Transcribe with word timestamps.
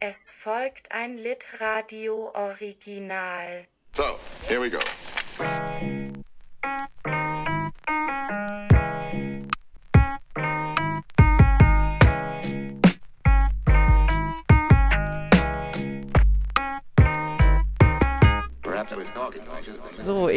Es 0.00 0.30
folgt 0.30 0.92
ein 0.92 1.16
Litradio-Original. 1.16 3.66
So, 3.94 4.20
here 4.46 4.60
we 4.60 4.70
go. 4.70 4.78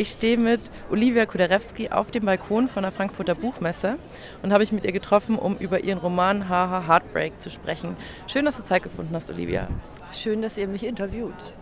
Ich 0.01 0.09
stehe 0.09 0.35
mit 0.35 0.61
Olivia 0.89 1.27
Kuderewski 1.27 1.89
auf 1.89 2.09
dem 2.09 2.25
Balkon 2.25 2.67
von 2.67 2.81
der 2.81 2.91
Frankfurter 2.91 3.35
Buchmesse 3.35 3.97
und 4.41 4.51
habe 4.51 4.63
ich 4.63 4.71
mit 4.71 4.83
ihr 4.83 4.91
getroffen, 4.91 5.37
um 5.37 5.57
über 5.57 5.81
ihren 5.81 5.99
Roman 5.99 6.49
Haha 6.49 6.87
Heartbreak 6.87 7.39
zu 7.39 7.51
sprechen. 7.51 7.95
Schön, 8.25 8.45
dass 8.45 8.57
du 8.57 8.63
Zeit 8.63 8.81
gefunden 8.81 9.13
hast, 9.13 9.29
Olivia. 9.29 9.67
Schön, 10.11 10.41
dass 10.41 10.57
ihr 10.57 10.67
mich 10.67 10.87
interviewt. 10.87 11.53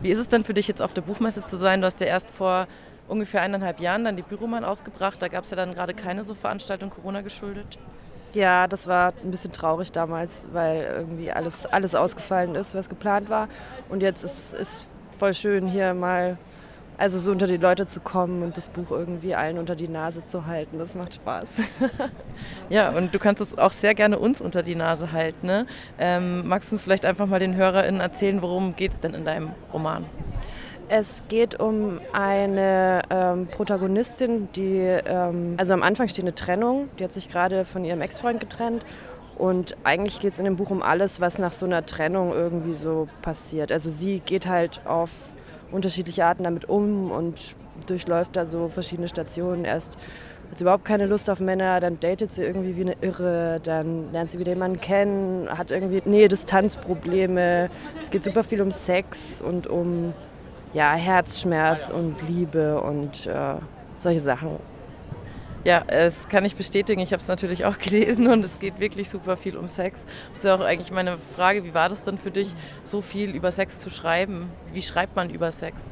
Wie 0.00 0.10
ist 0.10 0.18
es 0.18 0.28
denn 0.28 0.42
für 0.42 0.52
dich 0.52 0.66
jetzt 0.66 0.82
auf 0.82 0.92
der 0.92 1.02
Buchmesse 1.02 1.44
zu 1.44 1.58
sein? 1.58 1.80
Du 1.80 1.86
hast 1.86 2.00
ja 2.00 2.08
erst 2.08 2.28
vor 2.32 2.66
ungefähr 3.06 3.40
eineinhalb 3.42 3.78
Jahren 3.78 4.02
dann 4.02 4.16
die 4.16 4.22
Büromann 4.22 4.64
ausgebracht. 4.64 5.22
Da 5.22 5.28
gab 5.28 5.44
es 5.44 5.50
ja 5.50 5.56
dann 5.56 5.72
gerade 5.72 5.94
keine 5.94 6.24
so 6.24 6.34
Veranstaltung 6.34 6.90
Corona 6.90 7.20
geschuldet. 7.20 7.78
Ja, 8.34 8.66
das 8.66 8.88
war 8.88 9.12
ein 9.22 9.30
bisschen 9.30 9.52
traurig 9.52 9.92
damals, 9.92 10.48
weil 10.52 10.82
irgendwie 10.92 11.30
alles, 11.30 11.66
alles 11.66 11.94
ausgefallen 11.94 12.56
ist, 12.56 12.74
was 12.74 12.88
geplant 12.88 13.30
war. 13.30 13.48
Und 13.88 14.02
jetzt 14.02 14.24
ist 14.24 14.54
es 14.54 14.86
voll 15.20 15.34
schön, 15.34 15.68
hier 15.68 15.94
mal 15.94 16.36
also 17.00 17.18
so 17.18 17.30
unter 17.30 17.46
die 17.46 17.56
Leute 17.56 17.86
zu 17.86 18.00
kommen 18.00 18.42
und 18.42 18.58
das 18.58 18.68
Buch 18.68 18.90
irgendwie 18.90 19.34
allen 19.34 19.56
unter 19.56 19.74
die 19.74 19.88
Nase 19.88 20.26
zu 20.26 20.44
halten. 20.46 20.78
Das 20.78 20.94
macht 20.94 21.14
Spaß. 21.14 21.48
ja, 22.68 22.90
und 22.90 23.14
du 23.14 23.18
kannst 23.18 23.40
es 23.40 23.56
auch 23.56 23.72
sehr 23.72 23.94
gerne 23.94 24.18
uns 24.18 24.42
unter 24.42 24.62
die 24.62 24.74
Nase 24.74 25.10
halten. 25.10 25.46
Ne? 25.46 25.66
Ähm, 25.98 26.46
magst 26.46 26.70
du 26.70 26.74
uns 26.74 26.84
vielleicht 26.84 27.06
einfach 27.06 27.24
mal 27.24 27.40
den 27.40 27.56
HörerInnen 27.56 28.02
erzählen, 28.02 28.42
worum 28.42 28.76
geht 28.76 28.92
es 28.92 29.00
denn 29.00 29.14
in 29.14 29.24
deinem 29.24 29.52
Roman? 29.72 30.04
Es 30.90 31.22
geht 31.28 31.58
um 31.58 32.00
eine 32.12 33.00
ähm, 33.08 33.46
Protagonistin, 33.46 34.48
die, 34.54 34.80
ähm, 34.80 35.54
also 35.56 35.72
am 35.72 35.82
Anfang 35.82 36.08
steht 36.08 36.24
eine 36.24 36.34
Trennung, 36.34 36.90
die 36.98 37.04
hat 37.04 37.12
sich 37.12 37.30
gerade 37.30 37.64
von 37.64 37.84
ihrem 37.84 38.02
Ex-Freund 38.02 38.40
getrennt 38.40 38.84
und 39.38 39.74
eigentlich 39.84 40.20
geht 40.20 40.32
es 40.32 40.38
in 40.38 40.44
dem 40.44 40.56
Buch 40.56 40.68
um 40.68 40.82
alles, 40.82 41.18
was 41.18 41.38
nach 41.38 41.52
so 41.52 41.64
einer 41.64 41.86
Trennung 41.86 42.32
irgendwie 42.34 42.74
so 42.74 43.08
passiert. 43.22 43.72
Also 43.72 43.88
sie 43.88 44.20
geht 44.20 44.46
halt 44.46 44.82
auf 44.84 45.10
unterschiedliche 45.72 46.24
Arten 46.24 46.44
damit 46.44 46.68
um 46.68 47.10
und 47.10 47.54
durchläuft 47.86 48.36
da 48.36 48.44
so 48.44 48.68
verschiedene 48.68 49.08
Stationen. 49.08 49.64
Erst 49.64 49.96
hat 50.50 50.58
sie 50.58 50.64
überhaupt 50.64 50.84
keine 50.84 51.06
Lust 51.06 51.30
auf 51.30 51.40
Männer, 51.40 51.80
dann 51.80 52.00
datet 52.00 52.32
sie 52.32 52.42
irgendwie 52.42 52.76
wie 52.76 52.82
eine 52.82 52.96
Irre, 53.00 53.60
dann 53.62 54.12
lernt 54.12 54.30
sie 54.30 54.38
wieder 54.38 54.52
jemanden 54.52 54.80
kennen, 54.80 55.48
hat 55.48 55.70
irgendwie 55.70 56.02
Nähe-Distanz-Probleme. 56.04 57.70
Es 58.02 58.10
geht 58.10 58.24
super 58.24 58.42
viel 58.42 58.60
um 58.60 58.72
Sex 58.72 59.40
und 59.40 59.66
um 59.66 60.12
ja, 60.74 60.92
Herzschmerz 60.94 61.90
und 61.90 62.16
Liebe 62.28 62.80
und 62.80 63.26
äh, 63.26 63.54
solche 63.98 64.20
Sachen. 64.20 64.50
Ja, 65.62 65.84
das 65.86 66.28
kann 66.28 66.44
ich 66.46 66.56
bestätigen. 66.56 67.00
Ich 67.02 67.12
habe 67.12 67.20
es 67.22 67.28
natürlich 67.28 67.64
auch 67.64 67.78
gelesen 67.78 68.28
und 68.28 68.44
es 68.44 68.58
geht 68.58 68.80
wirklich 68.80 69.10
super 69.10 69.36
viel 69.36 69.56
um 69.56 69.68
Sex. 69.68 70.00
Das 70.30 70.38
ist 70.38 70.44
ja 70.44 70.54
auch 70.54 70.60
eigentlich 70.60 70.90
meine 70.90 71.18
Frage, 71.36 71.64
wie 71.64 71.74
war 71.74 71.88
das 71.88 72.04
denn 72.04 72.18
für 72.18 72.30
dich, 72.30 72.48
so 72.82 73.02
viel 73.02 73.34
über 73.34 73.52
Sex 73.52 73.78
zu 73.78 73.90
schreiben? 73.90 74.50
Wie 74.72 74.82
schreibt 74.82 75.16
man 75.16 75.28
über 75.28 75.52
Sex? 75.52 75.82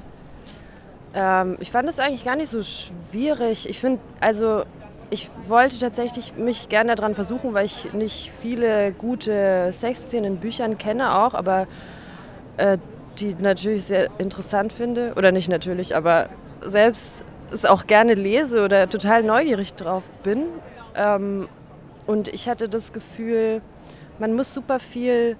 Ähm, 1.15 1.57
ich 1.61 1.71
fand 1.71 1.89
es 1.89 1.99
eigentlich 1.99 2.25
gar 2.25 2.37
nicht 2.37 2.51
so 2.51 2.63
schwierig. 2.63 3.69
Ich 3.69 3.79
finde, 3.79 4.01
also 4.21 4.65
ich 5.11 5.31
wollte 5.47 5.79
tatsächlich 5.79 6.37
mich 6.37 6.69
gerne 6.69 6.95
daran 6.95 7.15
versuchen, 7.15 7.55
weil 7.55 7.67
ich 7.67 7.93
nicht 7.93 8.31
viele 8.41 8.93
gute 8.93 9.71
Sexszenen 9.73 10.35
in 10.35 10.41
Büchern 10.41 10.79
kenne 10.79 11.15
auch, 11.19 11.35
aber 11.35 11.67
äh, 12.57 12.79
die 13.19 13.35
natürlich 13.35 13.85
sehr 13.85 14.09
interessant 14.19 14.73
finde. 14.73 15.13
Oder 15.17 15.33
nicht 15.33 15.49
natürlich, 15.49 15.95
aber 15.95 16.29
selbst 16.63 17.25
es 17.53 17.65
auch 17.65 17.87
gerne 17.87 18.15
lese 18.15 18.65
oder 18.65 18.89
total 18.89 19.23
neugierig 19.23 19.75
drauf 19.75 20.05
bin. 20.23 20.45
Ähm, 20.95 21.49
und 22.07 22.29
ich 22.29 22.49
hatte 22.49 22.69
das 22.69 22.93
Gefühl, 22.93 23.61
man 24.19 24.35
muss 24.35 24.55
super 24.55 24.79
viel 24.79 25.37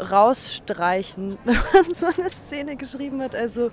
rausstreichen, 0.00 1.38
wenn 1.44 1.54
man 1.54 1.94
so 1.94 2.06
eine 2.06 2.30
Szene 2.30 2.76
geschrieben 2.76 3.22
hat. 3.22 3.34
Also 3.34 3.70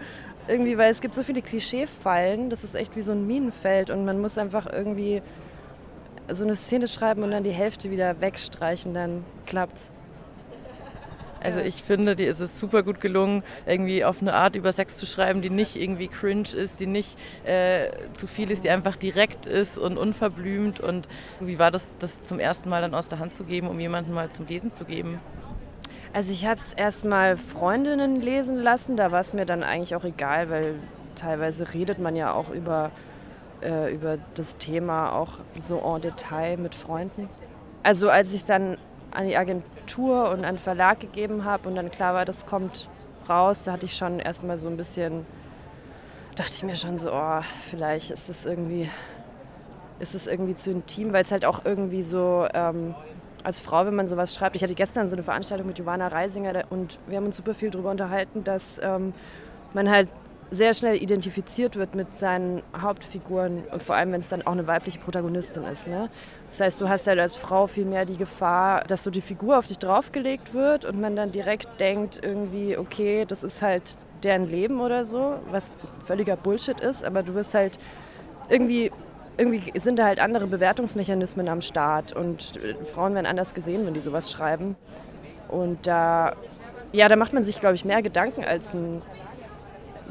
irgendwie, 0.48 0.78
weil 0.78 0.92
es 0.92 1.02
gibt 1.02 1.16
so 1.16 1.24
viele 1.24 1.42
Klischeefallen, 1.42 2.50
das 2.50 2.64
ist 2.64 2.76
echt 2.76 2.96
wie 2.96 3.02
so 3.02 3.12
ein 3.12 3.28
Minenfeld 3.28 3.90
und 3.90 4.06
man 4.06 4.22
muss 4.22 4.38
einfach 4.38 4.66
irgendwie 4.72 5.22
so 6.30 6.44
eine 6.44 6.56
Szene 6.56 6.88
schreiben 6.88 7.24
und 7.24 7.32
dann 7.32 7.44
die 7.44 7.52
Hälfte 7.52 7.92
wieder 7.92 8.20
wegstreichen, 8.22 8.94
dann 8.94 9.24
klappt's. 9.46 9.94
Also 11.44 11.60
ich 11.60 11.84
finde, 11.84 12.16
dir 12.16 12.30
ist 12.30 12.40
es 12.40 12.60
super 12.60 12.84
gut 12.84 13.02
gelungen, 13.02 13.44
irgendwie 13.66 14.04
auf 14.04 14.22
eine 14.22 14.34
Art 14.34 14.56
über 14.56 14.72
Sex 14.72 14.98
zu 14.98 15.06
schreiben, 15.06 15.42
die 15.42 15.50
nicht 15.50 15.76
irgendwie 15.76 16.08
cringe 16.08 16.50
ist, 16.56 16.80
die 16.80 16.88
nicht 16.88 17.18
äh, 17.46 17.90
zu 18.14 18.28
viel 18.28 18.52
ist, 18.52 18.64
die 18.64 18.70
einfach 18.70 18.96
direkt 18.96 19.46
ist 19.46 19.78
und 19.78 19.98
unverblümt. 19.98 20.80
Und 20.80 21.08
wie 21.40 21.60
war 21.60 21.72
das, 21.72 21.98
das 22.00 22.24
zum 22.24 22.40
ersten 22.40 22.70
Mal 22.70 22.82
dann 22.82 22.94
aus 22.94 23.08
der 23.08 23.20
Hand 23.20 23.34
zu 23.34 23.44
geben, 23.44 23.68
um 23.68 23.80
jemanden 23.80 24.14
mal 24.14 24.30
zum 24.30 24.48
Lesen 24.48 24.72
zu 24.72 24.86
geben? 24.86 25.20
Also 26.14 26.32
ich 26.32 26.46
habe 26.46 26.56
es 26.56 26.74
erst 26.74 27.06
mal 27.06 27.38
Freundinnen 27.38 28.22
lesen 28.22 28.56
lassen, 28.56 28.98
da 28.98 29.12
war 29.12 29.20
es 29.20 29.34
mir 29.34 29.46
dann 29.46 29.64
eigentlich 29.64 29.96
auch 29.96 30.04
egal, 30.04 30.50
weil 30.50 30.76
teilweise 31.16 31.74
redet 31.74 32.00
man 32.00 32.16
ja 32.16 32.34
auch 32.34 32.50
über, 32.50 32.92
äh, 33.62 33.94
über 33.94 34.18
das 34.36 34.58
Thema 34.58 35.14
auch 35.14 35.40
so 35.60 35.80
en 35.80 36.02
Detail 36.02 36.58
mit 36.58 36.76
Freunden. 36.76 37.30
Also 37.84 38.10
als 38.10 38.34
ich 38.34 38.46
dann 38.46 38.78
an 39.18 39.26
die 39.26 39.36
Agentur 39.36 40.30
und 40.30 40.46
an 40.46 40.56
den 40.56 40.60
Verlag 40.60 41.00
gegeben 41.00 41.44
habe 41.44 41.68
und 41.68 41.76
dann 41.76 41.90
klar 41.90 42.14
war, 42.14 42.24
das 42.24 42.46
kommt 42.46 42.88
raus, 43.28 43.64
da 43.64 43.72
hatte 43.74 43.88
ich 43.88 43.96
schon 43.96 44.20
erstmal 44.20 44.60
so 44.60 44.68
ein 44.68 44.78
bisschen, 44.78 45.26
dachte 46.36 46.52
ich 46.56 46.64
mir 46.64 46.76
schon 46.76 46.98
so, 46.98 47.12
oh, 47.12 47.42
vielleicht 47.72 48.12
ist 48.12 48.30
es 48.30 48.46
irgendwie, 48.46 48.92
ist 50.00 50.14
es 50.14 50.28
irgendwie 50.28 50.54
zu 50.54 50.70
intim, 50.70 51.14
weil 51.14 51.24
es 51.24 51.32
halt 51.32 51.46
auch 51.46 51.66
irgendwie 51.66 52.04
so 52.04 52.48
ähm, 52.54 52.94
als 53.44 53.60
Frau, 53.60 53.88
wenn 53.88 53.96
man 53.96 54.08
sowas 54.08 54.36
schreibt, 54.36 54.56
ich 54.56 54.62
hatte 54.62 54.76
gestern 54.76 55.10
so 55.10 55.16
eine 55.16 55.24
Veranstaltung 55.24 55.66
mit 55.66 55.80
Johanna 55.80 56.10
Reisinger 56.10 56.66
und 56.70 57.00
wir 57.08 57.18
haben 57.18 57.26
uns 57.26 57.38
super 57.38 57.56
viel 57.56 57.72
darüber 57.72 57.90
unterhalten, 57.90 58.44
dass 58.44 58.80
ähm, 58.84 59.16
man 59.74 59.90
halt 59.90 60.10
sehr 60.50 60.74
schnell 60.74 61.02
identifiziert 61.02 61.76
wird 61.76 61.94
mit 61.96 62.16
seinen 62.16 62.62
Hauptfiguren 62.80 63.64
und 63.72 63.84
vor 63.84 63.96
allem, 63.96 64.14
wenn 64.14 64.22
es 64.22 64.30
dann 64.30 64.42
auch 64.44 64.54
eine 64.54 64.66
weibliche 64.66 65.00
Protagonistin 65.00 65.64
ist. 65.64 65.88
Ne? 65.88 66.10
Das 66.50 66.62
heißt, 66.62 66.82
du 66.82 66.88
hast 66.88 67.08
halt 67.08 67.20
als 67.20 67.36
Frau 67.36 67.68
viel 67.68 67.86
mehr 67.86 68.06
die 68.06 68.18
Gefahr, 68.18 68.84
dass 68.86 69.04
so 69.04 69.12
die 69.12 69.22
Figur 69.22 69.58
auf 69.58 69.68
dich 69.68 69.78
draufgelegt 69.80 70.54
wird 70.54 70.86
und 70.86 71.02
man 71.02 71.16
dann 71.16 71.32
direkt 71.32 71.68
denkt 71.80 72.20
irgendwie, 72.24 72.78
okay, 72.78 73.26
das 73.28 73.44
ist 73.44 73.62
halt 73.62 73.98
deren 74.24 74.50
Leben 74.50 74.80
oder 74.80 75.04
so, 75.06 75.36
was 75.52 75.78
völliger 76.06 76.38
Bullshit 76.38 76.80
ist, 76.80 77.04
aber 77.04 77.24
du 77.24 77.34
wirst 77.34 77.54
halt 77.54 77.78
irgendwie 78.50 78.92
irgendwie 79.38 79.80
sind 79.80 80.00
da 80.00 80.06
halt 80.06 80.20
andere 80.20 80.48
Bewertungsmechanismen 80.48 81.48
am 81.48 81.62
Start 81.62 82.12
und 82.12 82.60
Frauen 82.86 83.14
werden 83.14 83.28
anders 83.28 83.54
gesehen, 83.54 83.86
wenn 83.86 83.94
die 83.94 84.00
sowas 84.00 84.32
schreiben. 84.32 84.76
Und 85.48 85.86
da, 85.86 86.36
ja, 86.92 87.08
da 87.08 87.16
macht 87.16 87.34
man 87.34 87.44
sich, 87.44 87.60
glaube 87.60 87.76
ich, 87.76 87.86
mehr 87.86 88.02
Gedanken 88.02 88.44
als 88.44 88.74
ein 88.74 89.02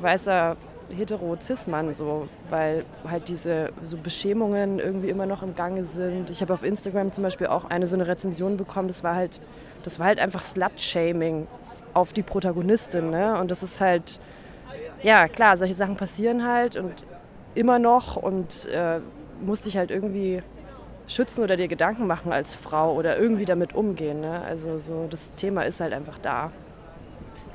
weißer 0.03 0.57
hetero-cis-Mann 0.91 1.93
so, 1.93 2.29
weil 2.49 2.85
halt 3.09 3.29
diese 3.29 3.71
so 3.83 3.97
Beschämungen 3.97 4.79
irgendwie 4.79 5.09
immer 5.09 5.27
noch 5.27 5.43
im 5.43 5.55
Gange 5.55 5.85
sind. 5.85 6.31
Ich 6.31 6.41
habe 6.41 6.55
auf 6.55 6.63
Instagram 6.63 7.13
zum 7.13 7.25
Beispiel 7.25 7.49
auch 7.49 7.65
eine 7.65 7.87
so 7.87 7.97
eine 7.97 8.07
Rezension 8.07 8.57
bekommen, 8.57 8.89
das 8.89 9.03
war 9.03 9.15
halt, 9.15 9.41
das 9.85 9.99
war 9.99 10.07
halt 10.07 10.21
einfach 10.21 10.43
Slut-Shaming 10.43 11.47
auf 11.95 12.13
die 12.13 12.23
Protagonistin. 12.23 13.11
Ne? 13.11 13.39
Und 13.39 13.51
das 13.51 13.63
ist 13.63 13.81
halt, 13.81 14.21
ja 15.03 15.29
klar, 15.29 15.57
solche 15.57 15.75
Sachen 15.75 15.97
passieren 15.97 16.47
halt 16.47 16.77
und 16.77 16.93
immer 17.55 17.79
noch 17.79 18.17
und 18.17 18.67
äh, 18.67 19.01
musst 19.45 19.65
dich 19.65 19.77
halt 19.77 19.91
irgendwie 19.91 20.43
schützen 21.09 21.43
oder 21.43 21.57
dir 21.57 21.69
Gedanken 21.69 22.07
machen 22.07 22.33
als 22.33 22.55
Frau 22.55 22.95
oder 22.95 23.19
irgendwie 23.19 23.45
damit 23.45 23.75
umgehen. 23.75 24.21
Ne? 24.21 24.43
Also 24.43 24.79
so 24.79 25.07
das 25.09 25.33
Thema 25.35 25.63
ist 25.63 25.81
halt 25.81 25.93
einfach 25.93 26.19
da. 26.19 26.53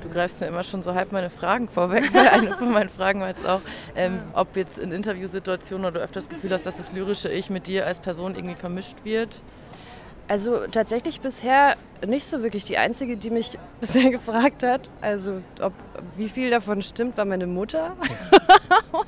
Du 0.02 0.08
greifst 0.08 0.40
mir 0.40 0.48
immer 0.48 0.64
schon 0.64 0.82
so 0.82 0.94
halb 0.94 1.12
meine 1.12 1.30
Fragen 1.30 1.68
vorweg, 1.68 2.12
weil 2.12 2.28
eine 2.28 2.56
von 2.56 2.72
meinen 2.72 2.88
Fragen 2.88 3.20
war 3.20 3.28
jetzt 3.28 3.46
auch, 3.46 3.60
ähm, 3.94 4.20
ob 4.32 4.56
jetzt 4.56 4.78
in 4.78 4.90
Interviewsituationen 4.90 5.86
oder 5.86 6.00
du 6.00 6.00
öfters 6.00 6.26
das 6.26 6.34
Gefühl 6.34 6.52
hast, 6.52 6.66
dass 6.66 6.78
das 6.78 6.92
lyrische 6.92 7.28
Ich 7.28 7.50
mit 7.50 7.68
dir 7.68 7.86
als 7.86 8.00
Person 8.00 8.34
irgendwie 8.34 8.56
vermischt 8.56 9.04
wird. 9.04 9.40
Also 10.26 10.66
tatsächlich 10.66 11.20
bisher 11.20 11.76
nicht 12.04 12.26
so 12.26 12.42
wirklich. 12.42 12.64
Die 12.64 12.78
einzige, 12.78 13.16
die 13.16 13.30
mich 13.30 13.58
bisher 13.80 14.10
gefragt 14.10 14.64
hat, 14.64 14.90
also 15.00 15.40
ob, 15.60 15.72
wie 16.16 16.28
viel 16.28 16.50
davon 16.50 16.82
stimmt, 16.82 17.16
war 17.16 17.24
meine 17.24 17.46
Mutter. 17.46 17.96
und, 18.92 19.06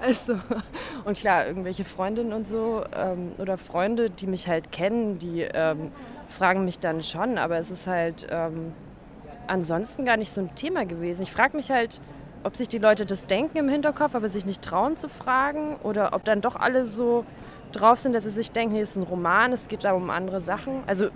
also, 0.00 0.38
und 1.04 1.16
klar, 1.16 1.46
irgendwelche 1.46 1.84
Freundinnen 1.84 2.32
und 2.32 2.48
so 2.48 2.84
ähm, 2.96 3.32
oder 3.38 3.56
Freunde, 3.56 4.10
die 4.10 4.26
mich 4.26 4.48
halt 4.48 4.72
kennen, 4.72 5.18
die 5.18 5.42
ähm, 5.42 5.92
fragen 6.28 6.64
mich 6.64 6.80
dann 6.80 7.04
schon, 7.04 7.38
aber 7.38 7.58
es 7.58 7.70
ist 7.70 7.86
halt... 7.86 8.26
Ähm, 8.30 8.72
ansonsten 9.48 10.04
gar 10.04 10.16
nicht 10.16 10.32
so 10.32 10.40
ein 10.40 10.54
Thema 10.54 10.86
gewesen. 10.86 11.22
Ich 11.22 11.32
frage 11.32 11.56
mich 11.56 11.70
halt, 11.70 12.00
ob 12.44 12.56
sich 12.56 12.68
die 12.68 12.78
Leute 12.78 13.06
das 13.06 13.26
denken 13.26 13.58
im 13.58 13.68
Hinterkopf, 13.68 14.14
aber 14.14 14.28
sich 14.28 14.46
nicht 14.46 14.62
trauen 14.62 14.96
zu 14.96 15.08
fragen 15.08 15.76
oder 15.82 16.12
ob 16.12 16.24
dann 16.24 16.40
doch 16.40 16.56
alle 16.56 16.86
so 16.86 17.24
drauf 17.72 17.98
sind, 17.98 18.12
dass 18.12 18.24
sie 18.24 18.30
sich 18.30 18.52
denken, 18.52 18.74
hier 18.74 18.82
ist 18.82 18.96
ein 18.96 19.02
Roman, 19.02 19.52
es 19.52 19.68
geht 19.68 19.84
da 19.84 19.92
um 19.92 20.10
andere 20.10 20.40
Sachen. 20.40 20.82
Also 20.86 21.08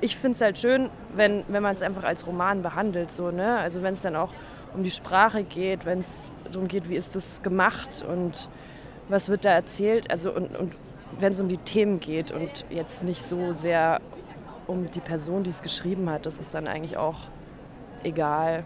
ich 0.00 0.16
finde 0.16 0.36
es 0.36 0.40
halt 0.40 0.58
schön, 0.58 0.90
wenn, 1.14 1.44
wenn 1.48 1.62
man 1.62 1.74
es 1.74 1.82
einfach 1.82 2.04
als 2.04 2.26
Roman 2.26 2.62
behandelt. 2.62 3.10
So, 3.10 3.30
ne? 3.30 3.58
Also 3.58 3.82
wenn 3.82 3.94
es 3.94 4.02
dann 4.02 4.16
auch 4.16 4.32
um 4.74 4.82
die 4.82 4.90
Sprache 4.90 5.42
geht, 5.42 5.86
wenn 5.86 6.00
es 6.00 6.30
darum 6.44 6.68
geht, 6.68 6.88
wie 6.88 6.96
ist 6.96 7.16
das 7.16 7.42
gemacht 7.42 8.04
und 8.08 8.48
was 9.08 9.28
wird 9.28 9.44
da 9.44 9.50
erzählt. 9.50 10.10
Also 10.10 10.32
und, 10.32 10.56
und 10.56 10.72
wenn 11.18 11.32
es 11.32 11.40
um 11.40 11.48
die 11.48 11.58
Themen 11.58 12.00
geht 12.00 12.30
und 12.30 12.64
jetzt 12.70 13.04
nicht 13.04 13.22
so 13.22 13.52
sehr 13.52 14.00
um 14.66 14.90
die 14.90 15.00
Person, 15.00 15.44
die 15.44 15.50
es 15.50 15.62
geschrieben 15.62 16.10
hat, 16.10 16.26
das 16.26 16.38
ist 16.38 16.54
dann 16.54 16.66
eigentlich 16.66 16.96
auch 16.96 17.20
egal. 18.06 18.64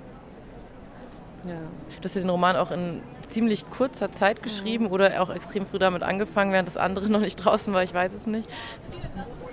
Ja. 1.44 1.54
Du 2.00 2.04
hast 2.04 2.16
den 2.16 2.28
Roman 2.28 2.56
auch 2.56 2.70
in 2.70 3.02
ziemlich 3.22 3.68
kurzer 3.70 4.12
Zeit 4.12 4.42
geschrieben 4.42 4.86
mhm. 4.86 4.92
oder 4.92 5.22
auch 5.22 5.30
extrem 5.30 5.66
früh 5.66 5.78
damit 5.78 6.02
angefangen, 6.02 6.52
während 6.52 6.68
das 6.68 6.76
andere 6.76 7.08
noch 7.10 7.20
nicht 7.20 7.36
draußen 7.36 7.72
war, 7.72 7.82
ich 7.82 7.94
weiß 7.94 8.12
es 8.12 8.26
nicht. 8.26 8.48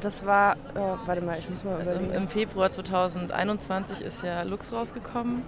Das 0.01 0.25
war, 0.25 0.54
äh, 0.54 0.80
warte 1.06 1.22
mal, 1.22 1.39
ich 1.39 1.50
muss 1.50 1.63
mal 1.63 1.78
also 1.78 1.92
im, 1.92 2.12
im, 2.12 2.28
Februar 2.28 2.69
2021 2.69 4.01
ist 4.01 4.22
ja 4.22 4.44
Lux 4.44 4.72
rausgekommen 4.72 5.42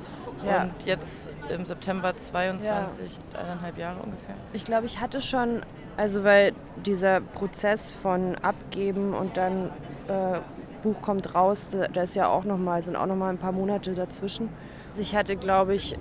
ja. 0.44 0.64
und 0.64 0.72
jetzt 0.86 1.30
im 1.54 1.66
September 1.66 2.16
22, 2.16 3.12
ja. 3.34 3.40
eineinhalb 3.40 3.78
Jahre 3.78 4.00
ungefähr. 4.02 4.36
Ich 4.54 4.66
glaube, 4.66 4.88
ich 4.88 5.00
hatte 5.00 5.22
schon, 5.22 5.62
also 5.98 6.24
weil 6.24 6.54
dieser 6.84 7.22
Prozess 7.22 7.94
von 7.94 8.36
Abgeben 8.42 9.14
und 9.14 9.38
dann 9.38 9.70
äh, 10.08 10.40
Buch 10.82 11.02
kommt 11.02 11.36
raus, 11.36 11.76
da 11.94 12.02
ist 12.02 12.16
ja 12.16 12.28
auch 12.28 12.44
noch 12.44 12.58
mal, 12.58 12.82
sind 12.82 12.96
auch 12.96 13.06
noch 13.06 13.16
mal 13.16 13.30
ein 13.30 13.38
paar 13.38 13.52
Monate 13.52 13.94
dazwischen. 13.94 14.50
Ich 14.98 15.16
hatte, 15.16 15.36
glaube 15.36 15.76
ich, 15.76 15.96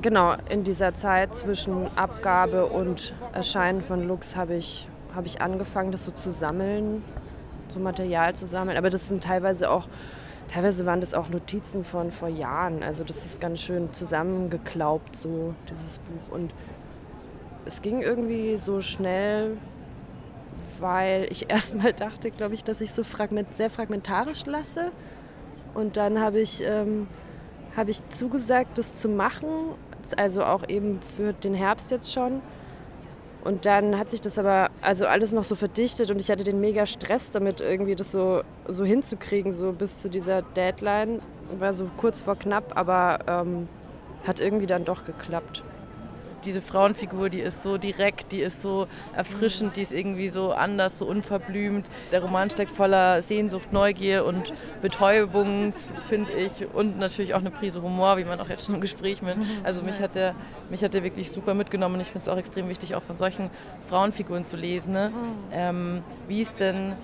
genau 0.00 0.34
in 0.48 0.64
dieser 0.64 0.94
Zeit 0.94 1.34
zwischen 1.34 1.88
Abgabe 1.96 2.66
und 2.66 3.14
Erscheinen 3.32 3.82
von 3.82 4.06
Lux 4.06 4.36
habe 4.36 4.54
ich, 4.54 4.88
hab 5.14 5.26
ich 5.26 5.40
angefangen, 5.40 5.92
das 5.92 6.04
so 6.04 6.12
zu 6.12 6.30
sammeln, 6.30 7.02
so 7.68 7.80
Material 7.80 8.34
zu 8.34 8.46
sammeln. 8.46 8.76
Aber 8.76 8.90
das 8.90 9.08
sind 9.08 9.24
teilweise 9.24 9.70
auch, 9.70 9.88
teilweise 10.48 10.86
waren 10.86 11.00
das 11.00 11.14
auch 11.14 11.28
Notizen 11.28 11.84
von 11.84 12.10
vor 12.10 12.28
Jahren. 12.28 12.82
Also 12.82 13.04
das 13.04 13.24
ist 13.24 13.40
ganz 13.40 13.60
schön 13.60 13.92
zusammengeklaubt, 13.92 15.16
so 15.16 15.54
dieses 15.70 15.98
Buch. 15.98 16.34
Und 16.34 16.52
es 17.64 17.82
ging 17.82 18.00
irgendwie 18.00 18.56
so 18.56 18.80
schnell, 18.80 19.56
weil 20.80 21.28
ich 21.30 21.50
erstmal 21.50 21.92
dachte, 21.92 22.30
glaube 22.30 22.54
ich, 22.54 22.64
dass 22.64 22.80
ich 22.80 22.92
so 22.92 23.04
fragment, 23.04 23.56
sehr 23.56 23.70
fragmentarisch 23.70 24.46
lasse. 24.46 24.92
Und 25.74 25.96
dann 25.96 26.20
habe 26.20 26.40
ich, 26.40 26.62
ähm, 26.64 27.06
hab 27.76 27.88
ich 27.88 28.06
zugesagt, 28.08 28.78
das 28.78 28.96
zu 28.96 29.08
machen 29.08 29.74
also 30.16 30.44
auch 30.44 30.68
eben 30.68 31.00
für 31.16 31.32
den 31.32 31.54
Herbst 31.54 31.90
jetzt 31.90 32.12
schon. 32.12 32.40
Und 33.44 33.66
dann 33.66 33.96
hat 33.96 34.10
sich 34.10 34.20
das 34.20 34.38
aber 34.38 34.68
also 34.80 35.06
alles 35.06 35.32
noch 35.32 35.44
so 35.44 35.54
verdichtet 35.54 36.10
und 36.10 36.20
ich 36.20 36.30
hatte 36.30 36.44
den 36.44 36.60
mega 36.60 36.86
Stress 36.86 37.30
damit, 37.30 37.60
irgendwie 37.60 37.94
das 37.94 38.12
so, 38.12 38.42
so 38.66 38.84
hinzukriegen, 38.84 39.52
so 39.52 39.72
bis 39.72 40.02
zu 40.02 40.08
dieser 40.08 40.42
Deadline. 40.42 41.20
War 41.58 41.72
so 41.72 41.88
kurz 41.96 42.20
vor 42.20 42.36
knapp, 42.36 42.76
aber 42.76 43.20
ähm, 43.26 43.68
hat 44.26 44.40
irgendwie 44.40 44.66
dann 44.66 44.84
doch 44.84 45.04
geklappt 45.04 45.62
diese 46.44 46.62
Frauenfigur, 46.62 47.30
die 47.30 47.40
ist 47.40 47.62
so 47.62 47.78
direkt, 47.78 48.32
die 48.32 48.40
ist 48.40 48.62
so 48.62 48.86
erfrischend, 49.14 49.76
die 49.76 49.82
ist 49.82 49.92
irgendwie 49.92 50.28
so 50.28 50.52
anders, 50.52 50.98
so 50.98 51.06
unverblümt. 51.06 51.86
Der 52.12 52.22
Roman 52.22 52.50
steckt 52.50 52.70
voller 52.70 53.22
Sehnsucht, 53.22 53.72
Neugier 53.72 54.24
und 54.24 54.52
Betäubung, 54.82 55.72
finde 56.08 56.32
ich. 56.32 56.72
Und 56.72 56.98
natürlich 56.98 57.34
auch 57.34 57.40
eine 57.40 57.50
Prise 57.50 57.82
Humor, 57.82 58.18
wie 58.18 58.24
man 58.24 58.40
auch 58.40 58.48
jetzt 58.48 58.66
schon 58.66 58.74
im 58.76 58.80
Gespräch 58.80 59.22
mit. 59.22 59.36
Also 59.64 59.82
mich 59.82 60.00
hat 60.00 60.14
der, 60.14 60.34
mich 60.70 60.82
hat 60.82 60.94
der 60.94 61.02
wirklich 61.02 61.30
super 61.30 61.54
mitgenommen 61.54 61.96
und 61.96 62.00
ich 62.00 62.08
finde 62.08 62.20
es 62.20 62.28
auch 62.28 62.38
extrem 62.38 62.68
wichtig, 62.68 62.94
auch 62.94 63.02
von 63.02 63.16
solchen 63.16 63.50
Frauenfiguren 63.88 64.44
zu 64.44 64.56
lesen. 64.56 64.92
Ne? 64.92 65.10
Mhm. 65.10 65.34
Ähm, 65.52 66.02
wie 66.28 66.42
ist 66.42 66.60
denn 66.60 66.94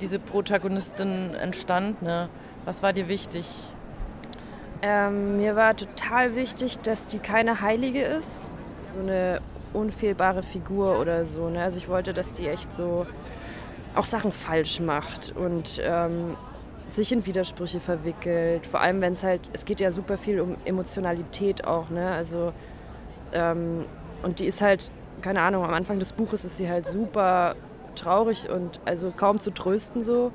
diese 0.00 0.18
Protagonistin 0.18 1.34
entstanden? 1.34 2.04
Ne? 2.04 2.28
Was 2.64 2.82
war 2.82 2.92
dir 2.92 3.08
wichtig? 3.08 3.46
Ähm, 4.80 5.38
mir 5.38 5.56
war 5.56 5.76
total 5.76 6.36
wichtig, 6.36 6.78
dass 6.78 7.06
die 7.06 7.18
keine 7.18 7.60
Heilige 7.60 8.02
ist 8.02 8.50
so 8.94 9.00
eine 9.00 9.40
unfehlbare 9.72 10.42
Figur 10.42 10.98
oder 10.98 11.24
so. 11.24 11.48
Ne? 11.48 11.62
Also 11.62 11.78
ich 11.78 11.88
wollte, 11.88 12.12
dass 12.14 12.34
die 12.34 12.48
echt 12.48 12.72
so 12.72 13.06
auch 13.94 14.04
Sachen 14.04 14.32
falsch 14.32 14.80
macht 14.80 15.34
und 15.36 15.80
ähm, 15.82 16.36
sich 16.88 17.12
in 17.12 17.26
Widersprüche 17.26 17.80
verwickelt. 17.80 18.66
Vor 18.66 18.80
allem, 18.80 19.00
wenn 19.00 19.12
es 19.12 19.22
halt, 19.22 19.40
es 19.52 19.64
geht 19.64 19.80
ja 19.80 19.90
super 19.90 20.16
viel 20.16 20.40
um 20.40 20.56
Emotionalität 20.64 21.66
auch, 21.66 21.90
ne? 21.90 22.10
Also 22.12 22.52
ähm, 23.32 23.84
und 24.22 24.40
die 24.40 24.46
ist 24.46 24.62
halt, 24.62 24.90
keine 25.20 25.40
Ahnung, 25.42 25.64
am 25.64 25.74
Anfang 25.74 25.98
des 25.98 26.12
Buches 26.12 26.44
ist 26.44 26.56
sie 26.56 26.68
halt 26.68 26.86
super 26.86 27.54
traurig 27.94 28.48
und 28.48 28.80
also 28.84 29.12
kaum 29.14 29.40
zu 29.40 29.50
trösten 29.50 30.02
so. 30.02 30.32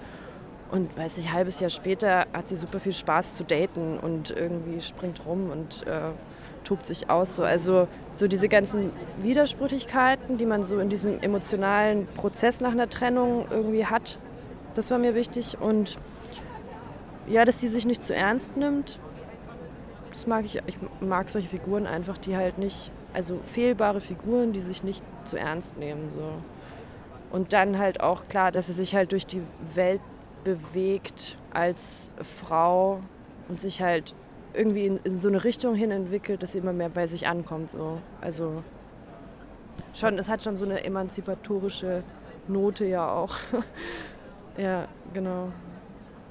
Und 0.72 0.98
weiß 0.98 1.20
ich, 1.20 1.28
ein 1.28 1.34
halbes 1.34 1.60
Jahr 1.60 1.70
später 1.70 2.26
hat 2.34 2.48
sie 2.48 2.56
super 2.56 2.80
viel 2.80 2.94
Spaß 2.94 3.36
zu 3.36 3.44
daten 3.44 4.00
und 4.00 4.32
irgendwie 4.32 4.82
springt 4.82 5.24
rum 5.26 5.52
und 5.52 5.86
äh, 5.86 6.12
tobt 6.64 6.86
sich 6.86 7.10
aus. 7.10 7.36
So. 7.36 7.44
Also 7.44 7.88
so 8.16 8.28
diese 8.28 8.48
ganzen 8.48 8.92
Widersprüchlichkeiten, 9.22 10.38
die 10.38 10.46
man 10.46 10.64
so 10.64 10.80
in 10.80 10.90
diesem 10.90 11.20
emotionalen 11.22 12.08
Prozess 12.08 12.62
nach 12.62 12.72
einer 12.72 12.90
Trennung 12.90 13.46
irgendwie 13.50 13.86
hat, 13.86 14.18
das 14.76 14.92
war 14.92 14.98
mir 14.98 15.16
wichtig. 15.16 15.58
Und 15.60 15.98
ja, 17.28 17.46
dass 17.46 17.58
die 17.58 17.68
sich 17.68 17.86
nicht 17.86 18.04
zu 18.04 18.16
ernst 18.16 18.58
nimmt, 18.58 19.00
das 20.12 20.28
mag 20.28 20.46
ich. 20.46 20.62
Ich 20.68 20.78
mag 21.00 21.30
solche 21.30 21.50
Figuren 21.50 21.88
einfach, 21.88 22.18
die 22.18 22.36
halt 22.36 22.58
nicht, 22.58 22.92
also 23.14 23.40
fehlbare 23.46 24.02
Figuren, 24.02 24.54
die 24.54 24.62
sich 24.62 24.84
nicht 24.84 25.04
zu 25.26 25.38
ernst 25.38 25.78
nehmen. 25.78 26.12
So. 26.14 26.34
Und 27.32 27.54
dann 27.54 27.80
halt 27.80 28.02
auch 28.02 28.28
klar, 28.28 28.52
dass 28.52 28.68
sie 28.68 28.74
sich 28.74 28.96
halt 28.96 29.12
durch 29.12 29.26
die 29.26 29.42
Welt 29.74 30.02
bewegt 30.44 31.38
als 31.52 32.12
Frau 32.22 33.00
und 33.48 33.60
sich 33.60 33.82
halt 33.82 34.14
irgendwie 34.54 34.86
in, 34.86 34.98
in, 35.04 35.18
so 35.18 35.28
eine 35.28 35.44
Richtung 35.44 35.76
hin 35.76 35.92
entwickelt, 35.92 36.44
dass 36.44 36.54
sie 36.54 36.60
immer 36.60 36.74
mehr 36.74 36.90
bei 36.90 37.08
sich 37.08 37.28
ankommt. 37.28 37.72
So. 37.72 38.00
Also 38.22 38.64
schon, 39.94 40.18
es 40.18 40.30
hat 40.30 40.44
schon 40.44 40.58
so 40.58 40.66
eine 40.66 40.84
emanzipatorische 40.84 42.04
Note 42.48 42.86
ja 42.86 43.12
auch. 43.12 43.36
ja, 44.58 44.88
genau. 45.14 45.52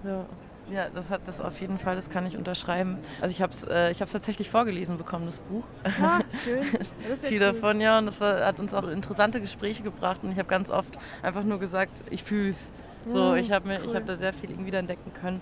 Ja. 0.05 0.27
Ja, 0.71 0.89
das 0.89 1.11
hat 1.11 1.27
das 1.27 1.41
auf 1.41 1.61
jeden 1.61 1.79
Fall, 1.79 1.97
das 1.97 2.09
kann 2.09 2.25
ich 2.25 2.37
unterschreiben. 2.37 2.97
Also 3.21 3.33
ich 3.33 3.43
habe 3.43 3.53
es 3.53 3.65
äh, 3.65 3.93
tatsächlich 3.95 4.49
vorgelesen 4.49 4.97
bekommen, 4.97 5.27
das 5.27 5.41
Buch. 5.41 5.65
Ah, 6.01 6.21
schön. 6.45 6.63
Viel 6.63 7.33
cool. 7.33 7.39
davon, 7.41 7.81
ja. 7.81 7.99
Und 7.99 8.07
das 8.07 8.21
war, 8.21 8.47
hat 8.47 8.59
uns 8.59 8.73
auch 8.73 8.87
interessante 8.89 9.41
Gespräche 9.41 9.83
gebracht. 9.83 10.21
Und 10.23 10.31
ich 10.31 10.39
habe 10.39 10.49
ganz 10.49 10.71
oft 10.71 10.97
einfach 11.21 11.43
nur 11.43 11.59
gesagt, 11.59 11.93
ich 12.11 12.23
fühle 12.23 12.51
es. 12.51 12.71
So, 13.13 13.33
mhm, 13.33 13.37
ich 13.39 13.51
habe 13.51 13.81
cool. 13.85 13.95
hab 13.95 14.07
da 14.07 14.15
sehr 14.15 14.33
viel 14.33 14.51
irgendwie 14.51 14.73
entdecken 14.73 15.13
können 15.13 15.41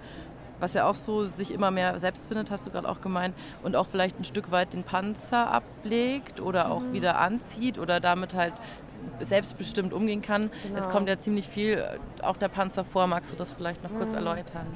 was 0.60 0.74
ja 0.74 0.86
auch 0.86 0.94
so 0.94 1.24
sich 1.24 1.52
immer 1.52 1.70
mehr 1.70 1.98
selbst 2.00 2.26
findet, 2.26 2.50
hast 2.50 2.66
du 2.66 2.70
gerade 2.70 2.88
auch 2.88 3.00
gemeint, 3.00 3.34
und 3.62 3.76
auch 3.76 3.86
vielleicht 3.90 4.18
ein 4.20 4.24
Stück 4.24 4.50
weit 4.50 4.72
den 4.72 4.84
Panzer 4.84 5.50
ablegt 5.50 6.40
oder 6.40 6.70
auch 6.70 6.80
mhm. 6.80 6.92
wieder 6.92 7.18
anzieht 7.18 7.78
oder 7.78 8.00
damit 8.00 8.34
halt 8.34 8.54
selbstbestimmt 9.20 9.92
umgehen 9.92 10.22
kann. 10.22 10.50
Genau. 10.62 10.78
Es 10.78 10.88
kommt 10.88 11.08
ja 11.08 11.18
ziemlich 11.18 11.48
viel 11.48 11.78
äh, 11.78 12.22
auch 12.22 12.36
der 12.36 12.48
Panzer 12.48 12.84
vor. 12.84 13.06
Magst 13.06 13.32
du 13.32 13.36
das 13.36 13.52
vielleicht 13.52 13.82
noch 13.82 13.94
kurz 13.94 14.10
mhm. 14.10 14.16
erläutern? 14.16 14.66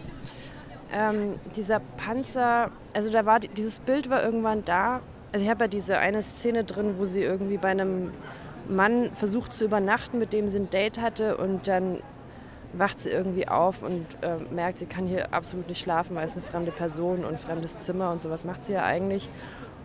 Ähm, 0.93 1.35
dieser 1.57 1.81
Panzer, 1.81 2.71
also 2.93 3.11
da 3.11 3.27
war 3.27 3.41
dieses 3.41 3.79
Bild 3.79 4.11
war 4.11 4.23
irgendwann 4.23 4.65
da. 4.65 5.01
Also 5.33 5.45
ich 5.45 5.51
habe 5.51 5.65
ja 5.65 5.69
diese 5.69 5.99
eine 5.99 6.23
Szene 6.23 6.65
drin, 6.65 6.95
wo 6.99 7.05
sie 7.05 7.23
irgendwie 7.23 7.57
bei 7.57 7.71
einem 7.71 8.13
Mann 8.69 9.11
versucht 9.15 9.53
zu 9.53 9.65
übernachten, 9.65 10.19
mit 10.19 10.33
dem 10.33 10.49
sie 10.49 10.59
ein 10.59 10.71
Date 10.71 11.01
hatte 11.01 11.37
und 11.37 11.67
dann 11.69 11.99
wacht 12.77 13.01
sie 13.01 13.11
irgendwie 13.11 13.49
auf 13.49 13.83
und 13.83 14.07
äh, 14.23 14.37
merkt, 14.53 14.79
sie 14.79 14.87
kann 14.87 15.07
hier 15.07 15.33
absolut 15.33 15.69
nicht 15.69 15.81
schlafen, 15.81 16.17
weil 16.17 16.25
es 16.25 16.35
eine 16.35 16.43
fremde 16.43 16.71
Person 16.71 17.25
und 17.25 17.41
fremdes 17.41 17.79
Zimmer 17.79 18.11
und 18.11 18.21
sowas 18.21 18.45
macht 18.45 18.65
sie 18.65 18.75
ja 18.75 18.85
eigentlich. 18.85 19.31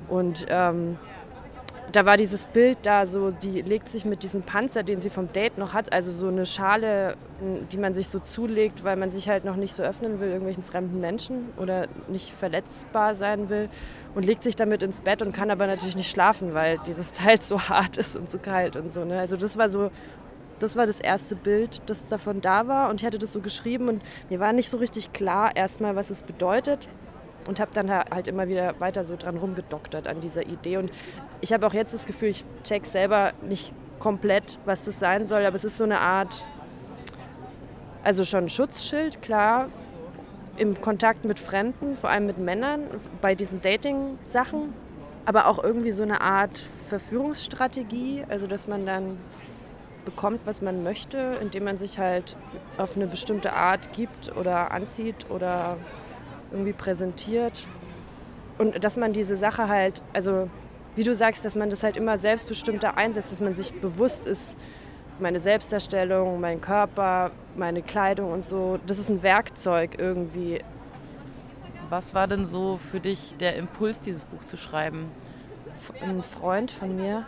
Und 0.08 0.46
ähm, 0.50 0.98
da 1.92 2.06
war 2.06 2.18
dieses 2.18 2.46
Bild 2.46 2.80
da, 2.84 3.06
so 3.06 3.32
die 3.32 3.62
legt 3.62 3.88
sich 3.88 4.06
mit 4.06 4.24
diesem 4.24 4.44
Panzer, 4.44 4.84
den 4.84 5.00
sie 5.00 5.10
vom 5.10 5.32
Date 5.32 5.58
noch 5.58 5.74
hat, 5.74 5.92
also 5.92 6.12
so 6.12 6.28
eine 6.28 6.46
Schale, 6.46 7.16
die 7.72 7.78
man 7.78 7.94
sich 7.94 8.10
so 8.10 8.20
zulegt, 8.20 8.84
weil 8.84 8.96
man 8.96 9.10
sich 9.10 9.30
halt 9.30 9.46
noch 9.46 9.56
nicht 9.56 9.74
so 9.74 9.82
öffnen 9.82 10.20
will 10.20 10.30
irgendwelchen 10.30 10.64
fremden 10.64 11.00
Menschen 11.00 11.50
oder 11.58 11.88
nicht 12.08 12.34
verletzbar 12.34 13.16
sein 13.16 13.50
will 13.50 13.70
und 14.14 14.26
legt 14.26 14.44
sich 14.44 14.56
damit 14.56 14.84
ins 14.84 15.02
Bett 15.02 15.22
und 15.22 15.34
kann 15.34 15.50
aber 15.50 15.68
natürlich 15.68 15.96
nicht 15.96 16.12
schlafen, 16.12 16.54
weil 16.54 16.80
dieses 16.86 17.12
Teil 17.14 17.42
so 17.42 17.60
hart 17.60 17.98
ist 17.98 18.16
und 18.16 18.30
so 18.30 18.38
kalt 18.38 18.76
und 18.76 18.92
so. 18.92 19.06
Ne? 19.06 19.20
Also 19.20 19.38
das 19.38 19.58
war 19.58 19.70
so 19.70 19.92
das 20.60 20.76
war 20.76 20.86
das 20.86 21.00
erste 21.00 21.36
Bild, 21.36 21.82
das 21.86 22.10
davon 22.10 22.42
da 22.42 22.68
war. 22.68 22.90
Und 22.90 23.02
ich 23.02 23.06
hatte 23.06 23.18
das 23.18 23.32
so 23.32 23.40
geschrieben 23.40 23.88
und 23.88 24.02
mir 24.30 24.40
war 24.40 24.54
nicht 24.54 24.70
so 24.70 24.78
richtig 24.78 25.14
klar 25.14 25.56
erstmal, 25.56 25.96
was 25.96 26.10
es 26.10 26.24
bedeutet. 26.24 26.88
Und 27.48 27.60
habe 27.60 27.72
dann 27.74 27.90
halt 27.90 28.28
immer 28.28 28.48
wieder 28.48 28.80
weiter 28.80 29.04
so 29.04 29.16
dran 29.16 29.38
rumgedoktert 29.38 30.08
an 30.08 30.22
dieser 30.22 30.46
Idee. 30.46 30.78
Und 30.78 30.92
ich 31.42 31.52
habe 31.52 31.66
auch 31.66 31.74
jetzt 31.74 31.94
das 31.94 32.06
Gefühl, 32.06 32.30
ich 32.30 32.46
check 32.64 32.86
selber 32.86 33.32
nicht 33.42 33.74
komplett, 34.00 34.60
was 34.66 34.86
das 34.86 35.00
sein 35.00 35.26
soll, 35.26 35.46
aber 35.46 35.56
es 35.56 35.64
ist 35.64 35.78
so 35.78 35.84
eine 35.84 36.00
Art, 36.00 36.44
also 38.04 38.24
schon 38.24 38.46
ein 38.46 38.50
Schutzschild, 38.50 39.22
klar, 39.22 39.70
im 40.58 40.80
Kontakt 40.82 41.26
mit 41.26 41.40
Fremden, 41.40 41.96
vor 41.96 42.10
allem 42.10 42.26
mit 42.26 42.38
Männern, 42.38 42.84
bei 43.22 43.36
diesen 43.36 43.62
Dating-Sachen, 43.62 44.74
aber 45.26 45.48
auch 45.48 45.64
irgendwie 45.64 45.92
so 45.92 46.04
eine 46.04 46.22
Art 46.22 46.62
Verführungsstrategie, 46.90 48.26
also 48.30 48.48
dass 48.48 48.68
man 48.68 48.86
dann 48.86 49.18
bekommt, 50.06 50.42
was 50.46 50.62
man 50.62 50.84
möchte, 50.84 51.38
indem 51.42 51.66
man 51.66 51.78
sich 51.78 52.00
halt 52.00 52.36
auf 52.78 52.96
eine 52.96 53.08
bestimmte 53.08 53.54
Art 53.54 53.94
gibt 53.94 54.36
oder 54.36 54.72
anzieht 54.72 55.30
oder 55.30 55.78
irgendwie 56.52 56.74
präsentiert. 56.74 57.68
Und 58.58 58.84
dass 58.84 58.98
man 58.98 59.14
diese 59.14 59.36
Sache 59.36 59.68
halt, 59.68 60.02
also 60.14 60.50
wie 60.96 61.04
du 61.04 61.16
sagst, 61.16 61.46
dass 61.46 61.56
man 61.56 61.70
das 61.70 61.84
halt 61.84 61.98
immer 61.98 62.18
selbstbestimmter 62.18 62.98
einsetzt, 62.98 63.32
dass 63.32 63.40
man 63.40 63.54
sich 63.54 63.74
bewusst 63.74 64.26
ist, 64.28 64.58
meine 65.20 65.40
Selbstdarstellung, 65.40 66.40
mein 66.40 66.62
Körper, 66.62 67.32
meine 67.56 67.82
Kleidung 67.82 68.32
und 68.32 68.46
so, 68.46 68.80
das 68.88 69.00
ist 69.00 69.10
ein 69.10 69.22
Werkzeug 69.22 69.98
irgendwie. 69.98 70.62
Was 71.90 72.14
war 72.14 72.28
denn 72.28 72.46
so 72.46 72.80
für 72.92 73.00
dich 73.00 73.36
der 73.40 73.56
Impuls, 73.56 74.02
dieses 74.02 74.24
Buch 74.24 74.44
zu 74.46 74.58
schreiben? 74.58 75.12
Ein 76.02 76.24
Freund 76.24 76.72
von 76.72 76.96
mir 76.96 77.26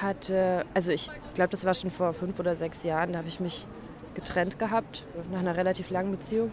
hatte, 0.00 0.64
also 0.74 0.92
ich 0.92 1.10
glaube, 1.34 1.50
das 1.50 1.64
war 1.64 1.74
schon 1.74 1.90
vor 1.90 2.12
fünf 2.12 2.38
oder 2.38 2.56
sechs 2.56 2.84
Jahren, 2.84 3.12
da 3.12 3.18
habe 3.18 3.28
ich 3.28 3.40
mich 3.40 3.66
getrennt 4.14 4.58
gehabt, 4.58 5.06
nach 5.32 5.40
einer 5.40 5.56
relativ 5.56 5.90
langen 5.90 6.10
Beziehung. 6.10 6.52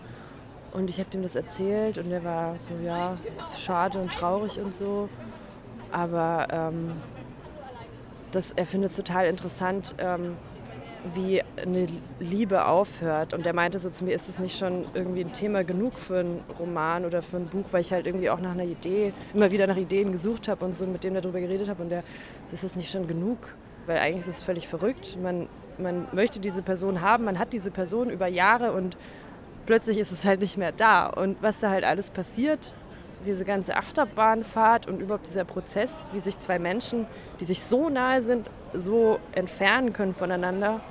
Und 0.74 0.90
ich 0.90 1.00
habe 1.00 1.10
ihm 1.14 1.24
das 1.24 1.36
erzählt 1.36 1.98
und 1.98 2.12
er 2.12 2.24
war 2.24 2.58
so, 2.58 2.72
ja, 2.84 3.16
schade 3.58 4.00
und 4.00 4.14
traurig 4.14 4.60
und 4.60 4.74
so. 4.74 5.10
Aber 5.92 6.48
ähm, 6.52 6.92
das, 8.32 8.52
er 8.52 8.66
findet 8.66 8.92
es 8.92 8.98
total 8.98 9.28
interessant, 9.28 9.96
ähm, 9.98 10.36
wie 11.14 11.42
eine 11.62 11.88
Liebe 12.20 12.66
aufhört. 12.66 13.34
Und 13.34 13.46
er 13.46 13.54
meinte 13.54 13.80
so 13.80 13.90
zu 13.90 14.04
mir, 14.04 14.14
ist 14.14 14.30
es 14.30 14.40
nicht 14.40 14.58
schon 14.58 14.86
irgendwie 14.94 15.22
ein 15.22 15.34
Thema 15.34 15.64
genug 15.64 16.00
für 16.00 16.20
einen 16.20 16.42
Roman 16.60 17.06
oder 17.06 17.22
für 17.22 17.38
ein 17.38 17.48
Buch, 17.48 17.66
weil 17.72 17.82
ich 17.82 17.92
halt 17.92 18.08
irgendwie 18.08 18.30
auch 18.30 18.40
nach 18.40 18.52
einer 18.52 18.64
Idee, 18.64 19.14
immer 19.34 19.52
wieder 19.52 19.68
nach 19.68 19.78
Ideen 19.78 20.12
gesucht 20.12 20.48
habe 20.48 20.66
und 20.66 20.76
so 20.76 20.86
mit 20.86 21.04
dem 21.04 21.14
darüber 21.14 21.40
geredet 21.40 21.70
habe. 21.70 21.84
Und 21.84 21.90
der, 21.90 22.04
so, 22.46 22.54
ist 22.54 22.64
es 22.64 22.76
nicht 22.76 22.92
schon 22.92 23.08
genug? 23.08 23.38
Weil 23.86 24.00
eigentlich 24.00 24.28
ist 24.28 24.40
es 24.40 24.42
völlig 24.42 24.68
verrückt. 24.68 25.18
Man, 25.22 25.48
man 25.78 26.08
möchte 26.12 26.40
diese 26.40 26.62
Person 26.62 27.02
haben, 27.02 27.24
man 27.26 27.40
hat 27.40 27.54
diese 27.54 27.72
Person 27.72 28.10
über 28.10 28.28
Jahre 28.28 28.74
und 28.74 28.98
plötzlich 29.66 29.98
ist 29.98 30.12
es 30.12 30.26
halt 30.26 30.42
nicht 30.42 30.58
mehr 30.58 30.72
da. 30.72 31.08
Und 31.08 31.38
was 31.42 31.60
da 31.60 31.70
halt 31.70 31.84
alles 31.84 32.10
passiert, 32.10 32.76
diese 33.26 33.46
ganze 33.46 33.76
Achterbahnfahrt 33.76 34.88
und 34.88 35.02
überhaupt 35.02 35.28
dieser 35.28 35.46
Prozess, 35.46 36.06
wie 36.14 36.20
sich 36.20 36.38
zwei 36.38 36.60
Menschen, 36.60 37.08
die 37.40 37.46
sich 37.46 37.64
so 37.64 37.90
nahe 37.90 38.22
sind, 38.22 38.50
so 38.74 39.20
entfernen 39.34 39.94
können 39.94 40.14
voneinander. 40.14 40.82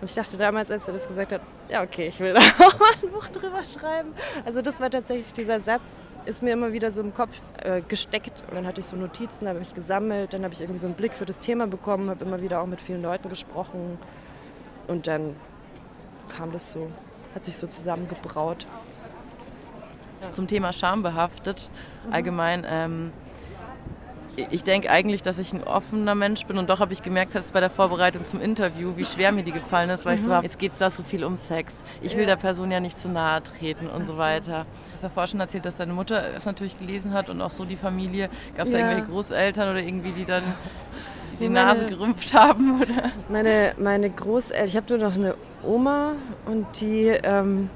Und 0.00 0.08
ich 0.08 0.14
dachte 0.14 0.36
damals, 0.36 0.70
als 0.70 0.88
er 0.88 0.94
das 0.94 1.06
gesagt 1.06 1.32
hat, 1.32 1.42
ja 1.68 1.82
okay, 1.82 2.08
ich 2.08 2.18
will 2.20 2.32
da 2.34 2.40
auch 2.40 2.78
mal 2.78 2.92
ein 3.02 3.10
Buch 3.10 3.28
drüber 3.28 3.62
schreiben. 3.62 4.14
Also 4.44 4.62
das 4.62 4.80
war 4.80 4.90
tatsächlich 4.90 5.32
dieser 5.32 5.60
Satz, 5.60 6.02
ist 6.24 6.42
mir 6.42 6.52
immer 6.52 6.72
wieder 6.72 6.90
so 6.90 7.00
im 7.02 7.12
Kopf 7.12 7.38
äh, 7.62 7.82
gesteckt. 7.82 8.42
Und 8.48 8.56
dann 8.56 8.66
hatte 8.66 8.80
ich 8.80 8.86
so 8.86 8.96
Notizen, 8.96 9.48
habe 9.48 9.60
ich 9.60 9.74
gesammelt, 9.74 10.32
dann 10.32 10.44
habe 10.44 10.54
ich 10.54 10.60
irgendwie 10.60 10.80
so 10.80 10.86
einen 10.86 10.96
Blick 10.96 11.12
für 11.12 11.26
das 11.26 11.38
Thema 11.38 11.66
bekommen, 11.66 12.08
habe 12.08 12.24
immer 12.24 12.40
wieder 12.40 12.60
auch 12.60 12.66
mit 12.66 12.80
vielen 12.80 13.02
Leuten 13.02 13.28
gesprochen. 13.28 13.98
Und 14.88 15.06
dann 15.06 15.36
kam 16.28 16.52
das 16.52 16.72
so, 16.72 16.90
hat 17.34 17.44
sich 17.44 17.56
so 17.56 17.66
zusammengebraut. 17.66 18.66
Zum 20.32 20.46
Thema 20.46 20.72
Scham 20.72 21.02
behaftet, 21.02 21.70
mhm. 22.06 22.12
allgemein. 22.12 22.66
Ähm, 22.68 23.12
ich 24.50 24.62
denke 24.62 24.90
eigentlich, 24.90 25.22
dass 25.22 25.38
ich 25.38 25.52
ein 25.52 25.64
offener 25.64 26.14
Mensch 26.14 26.46
bin 26.46 26.56
und 26.58 26.70
doch 26.70 26.80
habe 26.80 26.92
ich 26.92 27.02
gemerkt, 27.02 27.34
dass 27.34 27.50
bei 27.50 27.60
der 27.60 27.70
Vorbereitung 27.70 28.24
zum 28.24 28.40
Interview, 28.40 28.92
wie 28.96 29.04
schwer 29.04 29.32
mir 29.32 29.42
die 29.42 29.52
gefallen 29.52 29.90
ist, 29.90 30.06
weil 30.06 30.14
ich 30.14 30.22
so 30.22 30.30
mhm. 30.30 30.42
jetzt 30.42 30.58
geht 30.58 30.72
es 30.72 30.78
da 30.78 30.88
so 30.88 31.02
viel 31.02 31.24
um 31.24 31.36
Sex. 31.36 31.74
Ich 32.00 32.14
will 32.14 32.22
ja. 32.22 32.30
der 32.30 32.36
Person 32.36 32.70
ja 32.70 32.80
nicht 32.80 32.98
zu 33.00 33.08
nahe 33.08 33.42
treten 33.42 33.88
und 33.88 34.06
so 34.06 34.18
weiter. 34.18 34.66
Du 34.86 34.92
hast 34.94 35.02
ja 35.02 35.10
vorher 35.10 35.28
schon 35.28 35.40
erzählt, 35.40 35.64
dass 35.64 35.76
deine 35.76 35.92
Mutter 35.92 36.34
es 36.36 36.46
natürlich 36.46 36.78
gelesen 36.78 37.12
hat 37.12 37.28
und 37.28 37.40
auch 37.40 37.50
so 37.50 37.64
die 37.64 37.76
Familie. 37.76 38.30
Gab 38.56 38.66
es 38.66 38.72
ja. 38.72 38.78
da 38.78 38.84
irgendwelche 38.84 39.12
Großeltern 39.12 39.70
oder 39.70 39.80
irgendwie, 39.80 40.12
die 40.12 40.24
dann 40.24 40.44
die 41.38 41.48
meine, 41.48 41.66
Nase 41.66 41.86
gerümpft 41.86 42.32
haben? 42.32 42.80
Oder? 42.80 43.10
Meine, 43.28 43.74
meine 43.78 44.10
Großeltern, 44.10 44.66
ich 44.66 44.76
habe 44.76 44.96
nur 44.96 45.08
noch 45.08 45.16
eine 45.16 45.34
Oma 45.62 46.12
und 46.46 46.66
die... 46.80 47.08
Ähm 47.22 47.70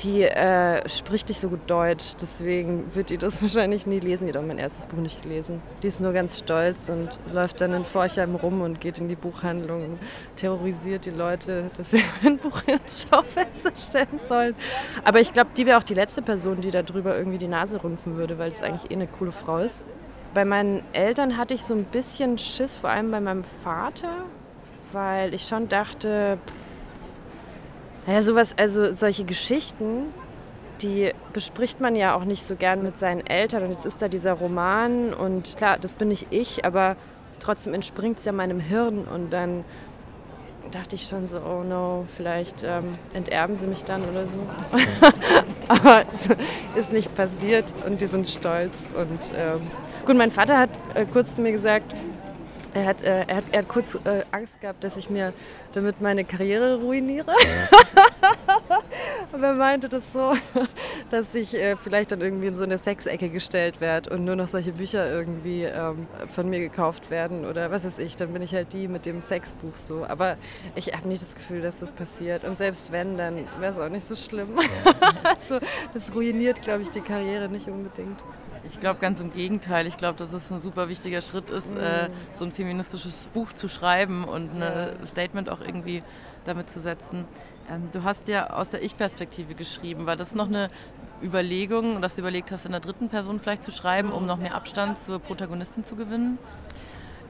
die 0.00 0.22
äh, 0.22 0.88
spricht 0.88 1.28
nicht 1.28 1.40
so 1.40 1.48
gut 1.48 1.60
Deutsch, 1.66 2.14
deswegen 2.20 2.94
wird 2.94 3.10
die 3.10 3.18
das 3.18 3.42
wahrscheinlich 3.42 3.86
nie 3.86 4.00
lesen. 4.00 4.26
Die 4.26 4.32
hat 4.32 4.40
auch 4.40 4.46
mein 4.46 4.58
erstes 4.58 4.86
Buch 4.86 4.98
nicht 4.98 5.22
gelesen. 5.22 5.60
Die 5.82 5.86
ist 5.86 6.00
nur 6.00 6.12
ganz 6.12 6.38
stolz 6.38 6.88
und 6.88 7.10
läuft 7.32 7.60
dann 7.60 7.72
in 7.74 7.84
Forchheim 7.84 8.34
rum 8.34 8.60
und 8.60 8.80
geht 8.80 8.98
in 8.98 9.08
die 9.08 9.16
Buchhandlung 9.16 9.84
und 9.84 9.98
terrorisiert 10.36 11.04
die 11.04 11.10
Leute, 11.10 11.70
dass 11.76 11.90
sie 11.90 12.02
mein 12.22 12.38
Buch 12.38 12.62
ins 12.66 13.06
Schaufenster 13.08 13.72
stellen 13.74 14.20
sollen. 14.28 14.54
Aber 15.04 15.20
ich 15.20 15.32
glaube, 15.32 15.50
die 15.56 15.66
wäre 15.66 15.78
auch 15.78 15.84
die 15.84 15.94
letzte 15.94 16.22
Person, 16.22 16.60
die 16.60 16.70
darüber 16.70 17.16
irgendwie 17.16 17.38
die 17.38 17.48
Nase 17.48 17.82
rümpfen 17.82 18.16
würde, 18.16 18.38
weil 18.38 18.48
es 18.48 18.62
eigentlich 18.62 18.90
eh 18.90 18.94
eine 18.94 19.06
coole 19.06 19.32
Frau 19.32 19.58
ist. 19.58 19.84
Bei 20.34 20.44
meinen 20.44 20.82
Eltern 20.92 21.36
hatte 21.36 21.54
ich 21.54 21.62
so 21.62 21.74
ein 21.74 21.84
bisschen 21.84 22.38
Schiss, 22.38 22.76
vor 22.76 22.90
allem 22.90 23.10
bei 23.10 23.20
meinem 23.20 23.44
Vater, 23.64 24.24
weil 24.92 25.34
ich 25.34 25.48
schon 25.48 25.68
dachte, 25.68 26.38
pff, 26.46 26.67
naja, 28.08 28.22
sowas, 28.22 28.54
also 28.56 28.90
solche 28.90 29.24
Geschichten, 29.24 30.04
die 30.80 31.12
bespricht 31.34 31.78
man 31.78 31.94
ja 31.94 32.14
auch 32.14 32.24
nicht 32.24 32.42
so 32.42 32.56
gern 32.56 32.82
mit 32.82 32.96
seinen 32.96 33.20
Eltern. 33.26 33.64
Und 33.64 33.72
jetzt 33.72 33.84
ist 33.84 34.00
da 34.00 34.08
dieser 34.08 34.32
Roman 34.32 35.12
und 35.12 35.58
klar, 35.58 35.76
das 35.78 35.92
bin 35.92 36.08
nicht 36.08 36.28
ich, 36.30 36.64
aber 36.64 36.96
trotzdem 37.38 37.74
entspringt 37.74 38.18
es 38.18 38.24
ja 38.24 38.32
meinem 38.32 38.60
Hirn 38.60 39.04
und 39.04 39.30
dann 39.30 39.62
dachte 40.70 40.94
ich 40.94 41.06
schon 41.06 41.26
so, 41.26 41.36
oh 41.36 41.62
no, 41.64 42.06
vielleicht 42.16 42.64
ähm, 42.64 42.96
enterben 43.12 43.58
sie 43.58 43.66
mich 43.66 43.84
dann 43.84 44.00
oder 44.00 44.24
so. 44.24 44.78
aber 45.68 46.04
es 46.14 46.28
ist 46.80 46.92
nicht 46.94 47.14
passiert 47.14 47.74
und 47.84 48.00
die 48.00 48.06
sind 48.06 48.26
stolz. 48.26 48.72
Und 48.96 49.32
ähm, 49.36 49.60
gut, 50.06 50.16
mein 50.16 50.30
Vater 50.30 50.58
hat 50.58 50.70
äh, 50.94 51.04
kurz 51.04 51.34
zu 51.34 51.42
mir 51.42 51.52
gesagt, 51.52 51.92
er 52.74 52.84
hat, 52.84 53.02
äh, 53.02 53.24
er 53.26 53.36
hat, 53.36 53.44
er 53.52 53.58
hat 53.60 53.68
kurz 53.68 53.94
äh, 53.94 54.24
Angst 54.30 54.60
gehabt, 54.60 54.84
dass 54.84 54.96
ich 54.96 55.10
mir 55.10 55.32
damit 55.72 56.00
meine 56.00 56.24
Karriere 56.24 56.80
ruiniere. 56.80 57.32
Aber 59.32 59.46
er 59.46 59.54
meinte 59.54 59.88
das 59.88 60.02
so, 60.12 60.34
dass 61.10 61.34
ich 61.34 61.54
äh, 61.54 61.76
vielleicht 61.76 62.12
dann 62.12 62.20
irgendwie 62.20 62.46
in 62.46 62.54
so 62.54 62.64
eine 62.64 62.78
Sexecke 62.78 63.28
gestellt 63.28 63.80
werde 63.80 64.10
und 64.10 64.24
nur 64.24 64.36
noch 64.36 64.48
solche 64.48 64.72
Bücher 64.72 65.10
irgendwie 65.10 65.64
ähm, 65.64 66.06
von 66.30 66.48
mir 66.48 66.60
gekauft 66.60 67.10
werden 67.10 67.44
oder 67.44 67.70
was 67.70 67.84
weiß 67.84 67.98
ich. 67.98 68.16
Dann 68.16 68.32
bin 68.32 68.42
ich 68.42 68.54
halt 68.54 68.72
die 68.72 68.88
mit 68.88 69.06
dem 69.06 69.22
Sexbuch 69.22 69.76
so. 69.76 70.04
Aber 70.06 70.36
ich 70.74 70.92
habe 70.94 71.08
nicht 71.08 71.22
das 71.22 71.34
Gefühl, 71.34 71.60
dass 71.60 71.80
das 71.80 71.92
passiert. 71.92 72.44
Und 72.44 72.56
selbst 72.56 72.92
wenn, 72.92 73.16
dann 73.18 73.46
wäre 73.60 73.72
es 73.72 73.78
auch 73.78 73.90
nicht 73.90 74.06
so 74.06 74.16
schlimm. 74.16 74.58
also, 75.22 75.58
das 75.94 76.14
ruiniert, 76.14 76.62
glaube 76.62 76.82
ich, 76.82 76.90
die 76.90 77.00
Karriere 77.00 77.48
nicht 77.48 77.68
unbedingt. 77.68 78.22
Ich 78.66 78.80
glaube 78.80 79.00
ganz 79.00 79.20
im 79.20 79.32
Gegenteil. 79.32 79.86
Ich 79.86 79.96
glaube, 79.96 80.18
dass 80.18 80.32
es 80.32 80.50
ein 80.50 80.60
super 80.60 80.88
wichtiger 80.88 81.20
Schritt 81.20 81.50
ist, 81.50 81.72
mhm. 81.72 81.80
äh, 81.80 82.08
so 82.32 82.44
ein 82.44 82.52
feministisches 82.52 83.26
Buch 83.34 83.52
zu 83.52 83.68
schreiben 83.68 84.24
und 84.24 84.54
ein 84.54 84.60
ja. 84.60 85.06
Statement 85.06 85.48
auch 85.50 85.60
irgendwie 85.60 86.02
damit 86.44 86.70
zu 86.70 86.80
setzen. 86.80 87.24
Ähm, 87.70 87.88
du 87.92 88.02
hast 88.02 88.28
ja 88.28 88.50
aus 88.50 88.70
der 88.70 88.82
Ich-Perspektive 88.82 89.54
geschrieben. 89.54 90.06
War 90.06 90.16
das 90.16 90.34
noch 90.34 90.48
eine 90.48 90.68
Überlegung, 91.22 92.00
dass 92.00 92.14
du 92.14 92.22
überlegt 92.22 92.50
hast, 92.50 92.66
in 92.66 92.72
der 92.72 92.80
dritten 92.80 93.08
Person 93.08 93.38
vielleicht 93.38 93.62
zu 93.62 93.70
schreiben, 93.70 94.12
um 94.12 94.26
noch 94.26 94.38
mehr 94.38 94.54
Abstand 94.54 94.98
zur 94.98 95.18
Protagonistin 95.18 95.84
zu 95.84 95.96
gewinnen? 95.96 96.38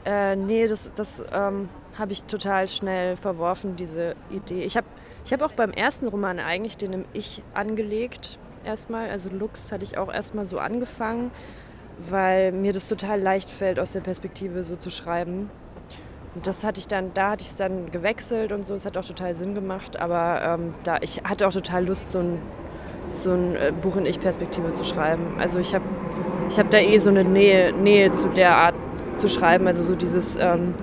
Äh, 0.05 0.37
nee, 0.37 0.69
das, 0.69 0.91
das 0.95 1.25
ähm, 1.33 1.69
habe 1.99 2.13
ich 2.13 2.25
total 2.25 2.69
schnell 2.69 3.17
verworfen, 3.17 3.77
diese 3.77 4.15
Idee. 4.31 4.63
Ich 4.63 4.77
habe 4.77 4.87
ich 5.25 5.33
hab 5.33 5.43
auch 5.43 5.53
beim 5.53 5.73
ersten 5.73 6.09
Roman 6.09 6.39
eigentlich 6.39 6.77
den 6.77 6.93
im 6.93 7.05
Ich 7.13 7.43
angelegt 7.53 8.39
erstmal. 8.69 9.11
Also 9.11 9.31
Lux 9.31 9.73
hatte 9.73 9.83
ich 9.83 9.99
auch 9.99 10.13
erstmal 10.13 10.47
so 10.47 10.59
angefangen, 10.59 11.33
weil 11.99 12.53
mir 12.53 12.73
das 12.73 12.87
total 12.87 13.21
leicht 13.21 13.51
fällt, 13.51 13.81
aus 13.81 13.93
der 13.93 14.01
Perspektive 14.01 14.63
so 14.63 14.77
zu 14.77 14.91
schreiben. 14.91 15.51
Und 16.35 16.47
das 16.47 16.63
hatte 16.63 16.79
ich 16.79 16.87
dann, 16.87 17.13
da 17.15 17.31
hatte 17.31 17.43
ich 17.43 17.51
es 17.51 17.57
dann 17.57 17.91
gewechselt 17.91 18.53
und 18.53 18.65
so. 18.65 18.75
Es 18.75 18.87
hat 18.87 18.97
auch 18.97 19.05
total 19.05 19.35
Sinn 19.35 19.55
gemacht, 19.55 19.99
aber 19.99 20.43
ähm, 20.43 20.75
da, 20.85 20.99
ich 21.01 21.23
hatte 21.25 21.49
auch 21.49 21.53
total 21.53 21.87
Lust, 21.87 22.13
so 22.13 22.21
ein, 22.21 22.39
so 23.11 23.33
ein 23.33 23.57
äh, 23.57 23.73
Buch 23.73 23.97
in 23.97 24.07
Ich-Perspektive 24.07 24.75
zu 24.75 24.85
schreiben. 24.85 25.39
Also 25.39 25.59
ich 25.59 25.75
habe 25.75 25.85
ich 26.49 26.59
hab 26.59 26.71
da 26.71 26.79
eh 26.79 26.99
so 26.99 27.11
eine 27.11 27.25
Nähe, 27.25 27.73
Nähe 27.73 28.13
zu 28.13 28.29
der 28.29 28.57
Art 28.57 28.75
zu 29.17 29.29
schreiben, 29.29 29.67
also 29.67 29.83
so 29.83 29.95
dieses, 29.95 30.37
ähm, 30.37 30.75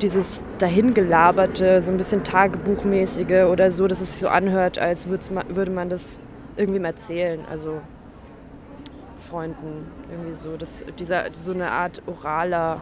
dieses 0.00 0.44
dahingelaberte, 0.58 1.82
so 1.82 1.90
ein 1.90 1.96
bisschen 1.96 2.22
Tagebuchmäßige 2.22 3.44
oder 3.50 3.70
so, 3.70 3.86
dass 3.86 4.00
es 4.00 4.12
sich 4.12 4.20
so 4.20 4.28
anhört, 4.28 4.78
als 4.78 5.08
würde 5.08 5.70
man 5.70 5.88
das 5.88 6.18
irgendwem 6.56 6.84
erzählen, 6.84 7.40
also 7.50 7.80
Freunden, 9.18 9.86
irgendwie 10.10 10.34
so. 10.34 10.56
Das, 10.56 10.84
dieser, 10.98 11.24
so 11.32 11.52
eine 11.52 11.70
Art 11.70 12.02
oraler, 12.06 12.80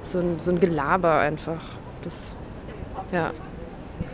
so 0.00 0.18
ein, 0.18 0.38
so 0.38 0.52
ein 0.52 0.60
Gelaber 0.60 1.18
einfach. 1.18 1.62
Das, 2.02 2.34
ja, 3.12 3.32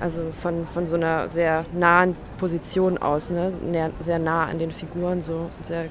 also 0.00 0.31
von, 0.31 0.67
von 0.67 0.87
so 0.87 0.97
einer 0.97 1.28
sehr 1.28 1.64
nahen 1.73 2.17
Position 2.38 2.99
aus, 2.99 3.31
ne? 3.31 3.52
sehr 4.00 4.19
nah 4.19 4.45
an 4.45 4.59
den 4.59 4.71
Figuren, 4.71 5.21
so 5.21 5.50
sehr 5.62 5.87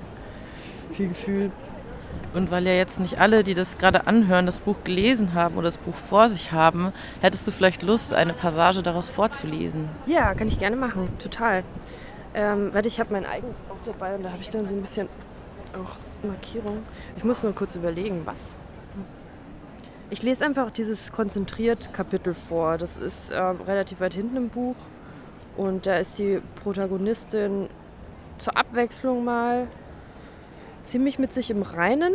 viel 0.91 1.09
Gefühl. 1.09 1.51
Und 2.33 2.51
weil 2.51 2.65
ja 2.67 2.73
jetzt 2.73 2.99
nicht 2.99 3.19
alle, 3.19 3.43
die 3.43 3.53
das 3.53 3.77
gerade 3.77 4.05
anhören, 4.05 4.45
das 4.45 4.59
Buch 4.59 4.75
gelesen 4.83 5.33
haben 5.33 5.55
oder 5.55 5.65
das 5.65 5.77
Buch 5.77 5.95
vor 5.95 6.29
sich 6.29 6.51
haben, 6.51 6.91
hättest 7.21 7.47
du 7.47 7.51
vielleicht 7.51 7.83
Lust, 7.83 8.13
eine 8.13 8.33
Passage 8.33 8.83
daraus 8.83 9.09
vorzulesen? 9.09 9.89
Ja, 10.05 10.33
kann 10.33 10.47
ich 10.47 10.59
gerne 10.59 10.75
machen, 10.75 11.07
total. 11.19 11.63
Ähm, 12.37 12.71
warte, 12.71 12.87
ich 12.87 12.99
habe 12.99 13.11
mein 13.13 13.25
eigenes 13.25 13.63
auch 13.67 13.83
dabei 13.83 14.13
und 14.13 14.21
da 14.21 14.29
habe 14.29 14.43
ich 14.43 14.49
dann 14.51 14.67
so 14.67 14.75
ein 14.75 14.81
bisschen 14.81 15.09
auch 15.73 15.95
Markierung. 16.21 16.83
Ich 17.17 17.23
muss 17.23 17.41
nur 17.41 17.51
kurz 17.55 17.75
überlegen, 17.75 18.21
was. 18.25 18.53
Ich 20.11 20.21
lese 20.21 20.45
einfach 20.45 20.69
dieses 20.69 21.11
konzentriert 21.11 21.91
Kapitel 21.93 22.35
vor. 22.35 22.77
Das 22.77 22.95
ist 22.95 23.31
äh, 23.31 23.39
relativ 23.39 24.01
weit 24.01 24.13
hinten 24.13 24.37
im 24.37 24.49
Buch. 24.49 24.75
Und 25.57 25.87
da 25.87 25.97
ist 25.97 26.19
die 26.19 26.39
Protagonistin 26.61 27.69
zur 28.37 28.55
Abwechslung 28.55 29.25
mal 29.25 29.67
ziemlich 30.83 31.17
mit 31.17 31.33
sich 31.33 31.49
im 31.49 31.63
Reinen. 31.63 32.13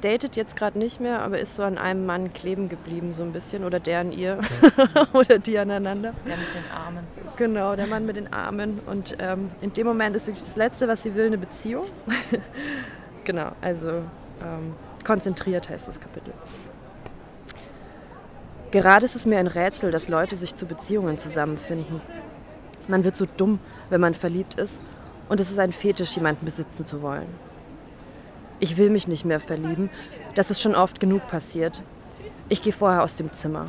Datet 0.00 0.36
jetzt 0.36 0.56
gerade 0.56 0.78
nicht 0.78 1.00
mehr, 1.00 1.20
aber 1.20 1.38
ist 1.38 1.54
so 1.54 1.62
an 1.62 1.76
einem 1.76 2.06
Mann 2.06 2.32
kleben 2.32 2.68
geblieben, 2.68 3.12
so 3.12 3.22
ein 3.22 3.32
bisschen. 3.32 3.64
Oder 3.64 3.80
der 3.80 4.00
an 4.00 4.12
ihr. 4.12 4.38
Oder 5.12 5.38
die 5.38 5.58
aneinander. 5.58 6.14
Der 6.26 6.36
mit 6.36 6.46
den 6.54 6.64
Armen. 6.74 7.04
Genau, 7.36 7.76
der 7.76 7.86
Mann 7.86 8.06
mit 8.06 8.16
den 8.16 8.32
Armen. 8.32 8.80
Und 8.86 9.16
ähm, 9.18 9.50
in 9.60 9.72
dem 9.72 9.86
Moment 9.86 10.16
ist 10.16 10.26
wirklich 10.26 10.44
das 10.44 10.56
Letzte, 10.56 10.88
was 10.88 11.02
sie 11.02 11.14
will, 11.14 11.26
eine 11.26 11.38
Beziehung. 11.38 11.84
genau, 13.24 13.52
also 13.60 13.88
ähm, 13.88 14.74
konzentriert 15.04 15.68
heißt 15.68 15.88
das 15.88 16.00
Kapitel. 16.00 16.32
Gerade 18.70 19.04
ist 19.04 19.16
es 19.16 19.26
mir 19.26 19.38
ein 19.38 19.48
Rätsel, 19.48 19.90
dass 19.90 20.08
Leute 20.08 20.36
sich 20.36 20.54
zu 20.54 20.64
Beziehungen 20.64 21.18
zusammenfinden. 21.18 22.00
Man 22.88 23.04
wird 23.04 23.16
so 23.16 23.26
dumm, 23.36 23.58
wenn 23.88 24.00
man 24.00 24.14
verliebt 24.14 24.54
ist, 24.54 24.82
und 25.28 25.38
es 25.38 25.50
ist 25.50 25.60
ein 25.60 25.72
Fetisch, 25.72 26.16
jemanden 26.16 26.44
besitzen 26.44 26.84
zu 26.84 27.02
wollen. 27.02 27.28
Ich 28.62 28.76
will 28.76 28.90
mich 28.90 29.08
nicht 29.08 29.24
mehr 29.24 29.40
verlieben, 29.40 29.88
das 30.34 30.50
ist 30.50 30.60
schon 30.60 30.74
oft 30.74 31.00
genug 31.00 31.26
passiert. 31.28 31.82
Ich 32.50 32.60
gehe 32.60 32.74
vorher 32.74 33.02
aus 33.02 33.16
dem 33.16 33.32
Zimmer. 33.32 33.64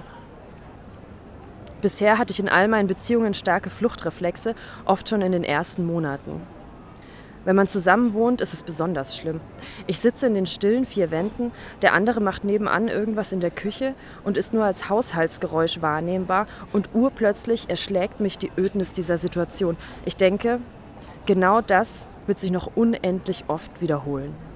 Bisher 1.81 2.17
hatte 2.17 2.31
ich 2.31 2.39
in 2.39 2.49
all 2.49 2.67
meinen 2.67 2.87
Beziehungen 2.87 3.33
starke 3.33 3.69
Fluchtreflexe, 3.69 4.53
oft 4.83 5.07
schon 5.07 5.21
in 5.21 5.31
den 5.31 5.45
ersten 5.45 5.85
Monaten. 5.85 6.41
Wenn 7.45 7.55
man 7.55 7.67
zusammen 7.67 8.13
wohnt, 8.13 8.41
ist 8.41 8.53
es 8.53 8.63
besonders 8.63 9.15
schlimm. 9.15 9.39
Ich 9.87 9.97
sitze 9.99 10.27
in 10.27 10.35
den 10.35 10.45
stillen 10.45 10.85
vier 10.85 11.09
Wänden, 11.09 11.53
der 11.81 11.93
andere 11.93 12.19
macht 12.19 12.43
nebenan 12.43 12.89
irgendwas 12.89 13.31
in 13.31 13.39
der 13.39 13.49
Küche 13.49 13.95
und 14.25 14.35
ist 14.35 14.53
nur 14.53 14.65
als 14.65 14.89
Haushaltsgeräusch 14.89 15.81
wahrnehmbar 15.81 16.47
und 16.73 16.89
urplötzlich 16.93 17.69
erschlägt 17.69 18.19
mich 18.19 18.37
die 18.37 18.51
Ödnis 18.57 18.91
dieser 18.91 19.17
Situation. 19.17 19.77
Ich 20.05 20.17
denke, 20.17 20.59
genau 21.25 21.61
das 21.61 22.09
wird 22.27 22.39
sich 22.39 22.51
noch 22.51 22.75
unendlich 22.75 23.45
oft 23.47 23.81
wiederholen. 23.81 24.50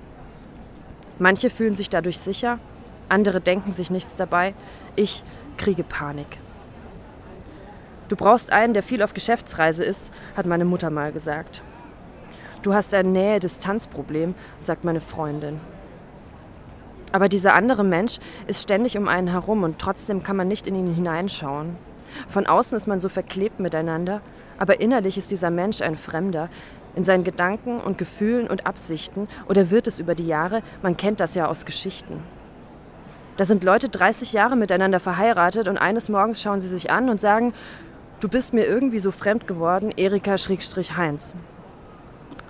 Manche 1.20 1.50
fühlen 1.50 1.74
sich 1.74 1.90
dadurch 1.90 2.20
sicher, 2.20 2.60
andere 3.08 3.40
denken 3.40 3.74
sich 3.74 3.90
nichts 3.90 4.16
dabei. 4.16 4.54
Ich 4.96 5.24
kriege 5.58 5.84
Panik. 5.84 6.40
Du 8.10 8.16
brauchst 8.16 8.52
einen, 8.52 8.74
der 8.74 8.84
viel 8.84 9.02
auf 9.02 9.14
Geschäftsreise 9.14 9.84
ist, 9.84 10.12
hat 10.36 10.46
meine 10.46 10.66
Mutter 10.66 10.90
mal 10.90 11.12
gesagt. 11.12 11.64
Du 12.62 12.74
hast 12.74 12.94
ein 12.94 13.12
Nähe-Distanz-Problem, 13.12 14.36
sagt 14.60 14.84
meine 14.84 15.02
Freundin. 15.02 15.60
Aber 17.12 17.30
dieser 17.30 17.54
andere 17.54 17.84
Mensch 17.84 18.20
ist 18.48 18.62
ständig 18.62 18.98
um 18.98 19.08
einen 19.08 19.30
herum 19.30 19.64
und 19.64 19.80
trotzdem 19.80 20.24
kann 20.24 20.36
man 20.36 20.48
nicht 20.48 20.68
in 20.68 20.76
ihn 20.76 20.94
hineinschauen. 20.94 21.78
Von 22.28 22.46
außen 22.46 22.76
ist 22.76 22.88
man 22.88 23.00
so 23.00 23.08
verklebt 23.10 23.60
miteinander, 23.60 24.22
aber 24.58 24.80
innerlich 24.82 25.18
ist 25.18 25.32
dieser 25.32 25.50
Mensch 25.50 25.82
ein 25.82 25.98
Fremder, 25.98 26.50
in 26.96 27.04
seinen 27.04 27.24
Gedanken 27.24 27.80
und 27.80 27.98
Gefühlen 27.98 28.48
und 28.48 28.66
Absichten 28.66 29.28
oder 29.48 29.70
wird 29.70 29.88
es 29.88 30.00
über 30.00 30.16
die 30.16 30.28
Jahre, 30.28 30.62
man 30.82 30.98
kennt 30.98 31.20
das 31.20 31.36
ja 31.36 31.48
aus 31.48 31.66
Geschichten. 31.66 32.22
Da 33.38 33.44
sind 33.44 33.64
Leute 33.64 33.90
30 33.90 34.32
Jahre 34.34 34.56
miteinander 34.56 35.00
verheiratet 35.00 35.68
und 35.68 35.78
eines 35.78 36.08
Morgens 36.08 36.42
schauen 36.42 36.62
sie 36.62 36.70
sich 36.70 36.90
an 36.90 37.10
und 37.10 37.20
sagen, 37.20 37.54
du 38.22 38.30
bist 38.30 38.54
mir 38.54 38.66
irgendwie 38.66 39.00
so 39.00 39.12
fremd 39.12 39.46
geworden, 39.46 39.92
Erika-Heinz. 39.96 41.34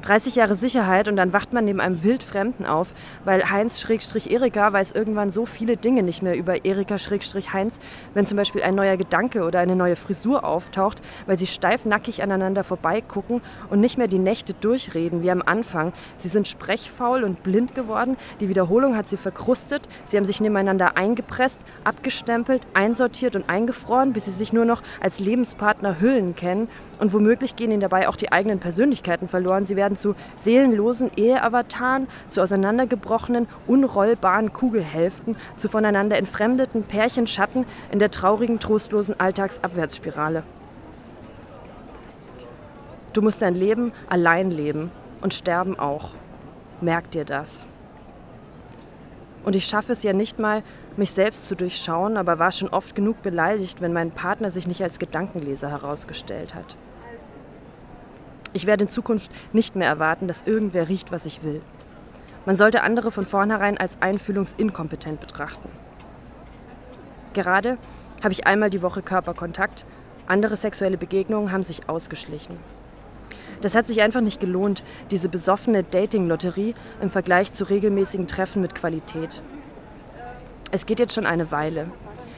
30 0.05 0.35
Jahre 0.35 0.53
Sicherheit 0.55 1.07
und 1.07 1.15
dann 1.15 1.33
wacht 1.33 1.51
man 1.51 1.65
neben 1.65 1.81
einem 1.81 2.03
Wildfremden 2.03 2.67
auf, 2.67 2.93
weil 3.23 3.49
Heinz-Erika 3.49 4.71
weiß 4.71 4.91
irgendwann 4.91 5.31
so 5.31 5.47
viele 5.47 5.77
Dinge 5.77 6.03
nicht 6.03 6.21
mehr 6.21 6.37
über 6.37 6.63
Erika-Heinz, 6.63 7.79
wenn 8.13 8.25
zum 8.27 8.37
Beispiel 8.37 8.61
ein 8.61 8.75
neuer 8.75 8.97
Gedanke 8.97 9.43
oder 9.43 9.59
eine 9.59 9.75
neue 9.75 9.95
Frisur 9.95 10.43
auftaucht, 10.43 11.01
weil 11.25 11.39
sie 11.39 11.47
steifnackig 11.47 12.21
aneinander 12.21 12.63
vorbeigucken 12.63 13.41
und 13.71 13.79
nicht 13.79 13.97
mehr 13.97 14.07
die 14.07 14.19
Nächte 14.19 14.53
durchreden 14.53 15.23
wie 15.23 15.31
am 15.31 15.41
Anfang. 15.41 15.91
Sie 16.17 16.27
sind 16.27 16.47
sprechfaul 16.47 17.23
und 17.23 17.41
blind 17.41 17.73
geworden, 17.73 18.15
die 18.39 18.49
Wiederholung 18.49 18.95
hat 18.95 19.07
sie 19.07 19.17
verkrustet, 19.17 19.81
sie 20.05 20.17
haben 20.17 20.25
sich 20.25 20.39
nebeneinander 20.39 20.97
eingepresst, 20.97 21.65
abgestempelt, 21.83 22.61
einsortiert 22.75 23.35
und 23.35 23.49
eingefroren, 23.49 24.13
bis 24.13 24.25
sie 24.25 24.31
sich 24.31 24.53
nur 24.53 24.65
noch 24.65 24.83
als 25.01 25.17
Lebenspartner 25.17 25.99
Hüllen 25.99 26.35
kennen 26.35 26.67
und 26.99 27.13
womöglich 27.13 27.55
gehen 27.55 27.71
ihnen 27.71 27.81
dabei 27.81 28.07
auch 28.07 28.15
die 28.15 28.31
eigenen 28.31 28.59
Persönlichkeiten 28.59 29.27
verloren. 29.27 29.65
Sie 29.65 29.75
werden 29.75 29.94
zu 29.97 30.15
seelenlosen 30.35 31.11
Eheavataren, 31.15 32.07
zu 32.27 32.41
auseinandergebrochenen, 32.41 33.47
unrollbaren 33.67 34.53
Kugelhälften, 34.53 35.35
zu 35.57 35.69
voneinander 35.69 36.17
entfremdeten 36.17 36.83
Pärchenschatten 36.83 37.65
in 37.91 37.99
der 37.99 38.11
traurigen, 38.11 38.59
trostlosen 38.59 39.19
Alltagsabwärtsspirale. 39.19 40.43
Du 43.13 43.21
musst 43.21 43.41
dein 43.41 43.55
Leben 43.55 43.93
allein 44.09 44.51
leben 44.51 44.91
und 45.21 45.33
sterben 45.33 45.79
auch. 45.79 46.13
Merk 46.81 47.11
dir 47.11 47.23
das. 47.23 47.65
Und 49.45 49.55
ich 49.55 49.65
schaffe 49.65 49.93
es 49.93 50.03
ja 50.03 50.11
nicht 50.11 50.39
mal, 50.39 50.63
mich 50.97 51.11
selbst 51.11 51.47
zu 51.47 51.55
durchschauen, 51.55 52.17
aber 52.17 52.39
war 52.39 52.51
schon 52.51 52.69
oft 52.69 52.95
genug 52.95 53.21
beleidigt, 53.21 53.79
wenn 53.79 53.93
mein 53.93 54.11
Partner 54.11 54.49
sich 54.49 54.67
nicht 54.67 54.81
als 54.81 54.99
Gedankenleser 54.99 55.69
herausgestellt 55.69 56.55
hat. 56.55 56.75
Ich 58.55 58.65
werde 58.65 58.85
in 58.85 58.89
Zukunft 58.89 59.29
nicht 59.51 59.75
mehr 59.75 59.89
erwarten, 59.89 60.29
dass 60.29 60.43
irgendwer 60.43 60.87
riecht, 60.87 61.11
was 61.11 61.25
ich 61.25 61.43
will. 61.43 61.61
Man 62.45 62.55
sollte 62.55 62.83
andere 62.83 63.11
von 63.11 63.25
vornherein 63.25 63.77
als 63.77 64.01
einfühlungsinkompetent 64.01 65.19
betrachten. 65.19 65.67
Gerade 67.33 67.77
habe 68.23 68.31
ich 68.31 68.47
einmal 68.47 68.69
die 68.69 68.81
Woche 68.81 69.01
Körperkontakt, 69.01 69.85
andere 70.25 70.55
sexuelle 70.55 70.95
Begegnungen 70.97 71.51
haben 71.51 71.63
sich 71.63 71.89
ausgeschlichen. 71.89 72.55
Das 73.59 73.75
hat 73.75 73.87
sich 73.87 74.01
einfach 74.01 74.21
nicht 74.21 74.39
gelohnt, 74.39 74.85
diese 75.11 75.27
besoffene 75.27 75.83
Dating-Lotterie 75.83 76.75
im 77.01 77.09
Vergleich 77.09 77.51
zu 77.51 77.65
regelmäßigen 77.65 78.29
Treffen 78.29 78.61
mit 78.61 78.73
Qualität. 78.73 79.41
Es 80.71 80.85
geht 80.85 80.99
jetzt 80.99 81.13
schon 81.13 81.25
eine 81.25 81.51
Weile. 81.51 81.91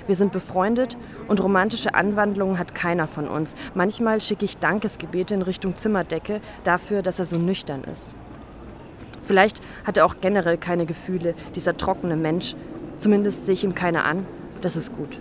Wir 0.08 0.16
sind 0.16 0.32
befreundet 0.32 0.98
und 1.28 1.44
romantische 1.44 1.94
Anwandlungen 1.94 2.58
hat 2.58 2.74
keiner 2.74 3.08
von 3.08 3.28
uns. 3.28 3.54
Manchmal 3.76 4.22
schicke 4.22 4.46
ich 4.46 4.58
Dankesgebete 4.58 5.34
in 5.34 5.42
Richtung 5.42 5.76
Zimmerdecke 5.76 6.42
dafür, 6.64 7.02
dass 7.02 7.20
er 7.20 7.26
so 7.26 7.38
nüchtern 7.38 7.84
ist. 7.84 8.16
Vielleicht 9.22 9.62
hat 9.84 9.98
er 9.98 10.06
auch 10.06 10.16
generell 10.22 10.58
keine 10.58 10.86
Gefühle, 10.86 11.36
dieser 11.54 11.76
trockene 11.76 12.16
Mensch. 12.16 12.56
Zumindest 13.00 13.46
sehe 13.46 13.54
ich 13.54 13.66
ihm 13.66 13.76
keine 13.76 14.06
an. 14.06 14.26
Das 14.62 14.78
ist 14.78 14.96
gut. 14.96 15.20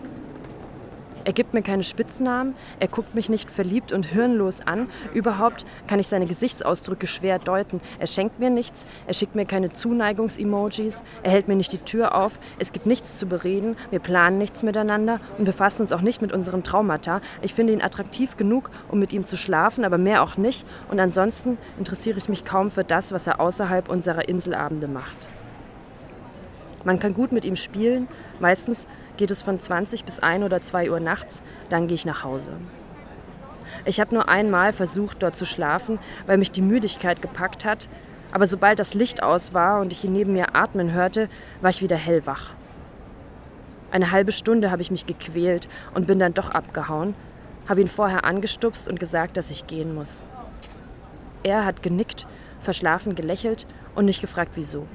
Er 1.26 1.32
gibt 1.32 1.54
mir 1.54 1.62
keine 1.62 1.82
Spitznamen, 1.82 2.54
er 2.78 2.86
guckt 2.86 3.16
mich 3.16 3.28
nicht 3.28 3.50
verliebt 3.50 3.90
und 3.90 4.06
hirnlos 4.06 4.60
an. 4.64 4.88
Überhaupt 5.12 5.66
kann 5.88 5.98
ich 5.98 6.06
seine 6.06 6.26
Gesichtsausdrücke 6.26 7.08
schwer 7.08 7.40
deuten. 7.40 7.80
Er 7.98 8.06
schenkt 8.06 8.38
mir 8.38 8.48
nichts, 8.48 8.86
er 9.08 9.12
schickt 9.12 9.34
mir 9.34 9.44
keine 9.44 9.72
Zuneigungs-Emojis, 9.72 11.02
er 11.24 11.32
hält 11.32 11.48
mir 11.48 11.56
nicht 11.56 11.72
die 11.72 11.78
Tür 11.78 12.14
auf, 12.14 12.38
es 12.60 12.72
gibt 12.72 12.86
nichts 12.86 13.18
zu 13.18 13.26
bereden, 13.26 13.76
wir 13.90 13.98
planen 13.98 14.38
nichts 14.38 14.62
miteinander 14.62 15.18
und 15.36 15.46
befassen 15.46 15.82
uns 15.82 15.90
auch 15.90 16.00
nicht 16.00 16.22
mit 16.22 16.32
unserem 16.32 16.62
Traumata. 16.62 17.20
Ich 17.42 17.54
finde 17.54 17.72
ihn 17.72 17.82
attraktiv 17.82 18.36
genug, 18.36 18.70
um 18.88 19.00
mit 19.00 19.12
ihm 19.12 19.24
zu 19.24 19.36
schlafen, 19.36 19.84
aber 19.84 19.98
mehr 19.98 20.22
auch 20.22 20.36
nicht. 20.36 20.64
Und 20.92 21.00
ansonsten 21.00 21.58
interessiere 21.76 22.18
ich 22.18 22.28
mich 22.28 22.44
kaum 22.44 22.70
für 22.70 22.84
das, 22.84 23.10
was 23.10 23.26
er 23.26 23.40
außerhalb 23.40 23.88
unserer 23.88 24.28
Inselabende 24.28 24.86
macht. 24.86 25.28
Man 26.84 27.00
kann 27.00 27.14
gut 27.14 27.32
mit 27.32 27.44
ihm 27.44 27.56
spielen, 27.56 28.06
meistens 28.38 28.86
geht 29.16 29.30
es 29.30 29.42
von 29.42 29.58
20 29.58 30.04
bis 30.04 30.20
1 30.20 30.44
oder 30.44 30.60
2 30.60 30.90
Uhr 30.90 31.00
nachts, 31.00 31.42
dann 31.68 31.86
gehe 31.86 31.94
ich 31.94 32.06
nach 32.06 32.24
Hause. 32.24 32.52
Ich 33.84 34.00
habe 34.00 34.14
nur 34.14 34.28
einmal 34.28 34.72
versucht, 34.72 35.22
dort 35.22 35.36
zu 35.36 35.44
schlafen, 35.44 35.98
weil 36.26 36.38
mich 36.38 36.50
die 36.50 36.62
Müdigkeit 36.62 37.22
gepackt 37.22 37.64
hat, 37.64 37.88
aber 38.32 38.46
sobald 38.46 38.78
das 38.78 38.94
Licht 38.94 39.22
aus 39.22 39.54
war 39.54 39.80
und 39.80 39.92
ich 39.92 40.04
ihn 40.04 40.12
neben 40.12 40.32
mir 40.32 40.54
atmen 40.54 40.92
hörte, 40.92 41.28
war 41.60 41.70
ich 41.70 41.82
wieder 41.82 41.96
hellwach. 41.96 42.50
Eine 43.90 44.10
halbe 44.10 44.32
Stunde 44.32 44.70
habe 44.70 44.82
ich 44.82 44.90
mich 44.90 45.06
gequält 45.06 45.68
und 45.94 46.06
bin 46.06 46.18
dann 46.18 46.34
doch 46.34 46.50
abgehauen, 46.50 47.14
habe 47.68 47.80
ihn 47.80 47.88
vorher 47.88 48.24
angestupst 48.24 48.88
und 48.88 49.00
gesagt, 49.00 49.36
dass 49.36 49.50
ich 49.50 49.66
gehen 49.66 49.94
muss. 49.94 50.22
Er 51.42 51.64
hat 51.64 51.82
genickt, 51.82 52.26
verschlafen 52.60 53.14
gelächelt 53.14 53.66
und 53.94 54.04
nicht 54.04 54.20
gefragt, 54.20 54.52
wieso. 54.54 54.86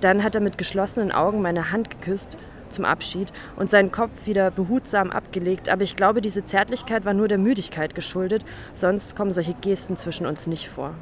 Dann 0.00 0.24
hat 0.24 0.34
er 0.34 0.40
mit 0.40 0.58
geschlossenen 0.58 1.12
Augen 1.12 1.42
meine 1.42 1.70
Hand 1.70 1.90
geküsst 1.90 2.36
zum 2.70 2.84
Abschied 2.84 3.32
und 3.56 3.70
seinen 3.70 3.92
Kopf 3.92 4.26
wieder 4.26 4.50
behutsam 4.50 5.10
abgelegt, 5.10 5.68
aber 5.68 5.82
ich 5.82 5.96
glaube, 5.96 6.20
diese 6.20 6.44
Zärtlichkeit 6.44 7.04
war 7.04 7.14
nur 7.14 7.28
der 7.28 7.38
Müdigkeit 7.38 7.94
geschuldet, 7.94 8.44
sonst 8.74 9.16
kommen 9.16 9.32
solche 9.32 9.54
Gesten 9.54 9.96
zwischen 9.96 10.26
uns 10.26 10.46
nicht 10.46 10.68
vor. 10.68 10.94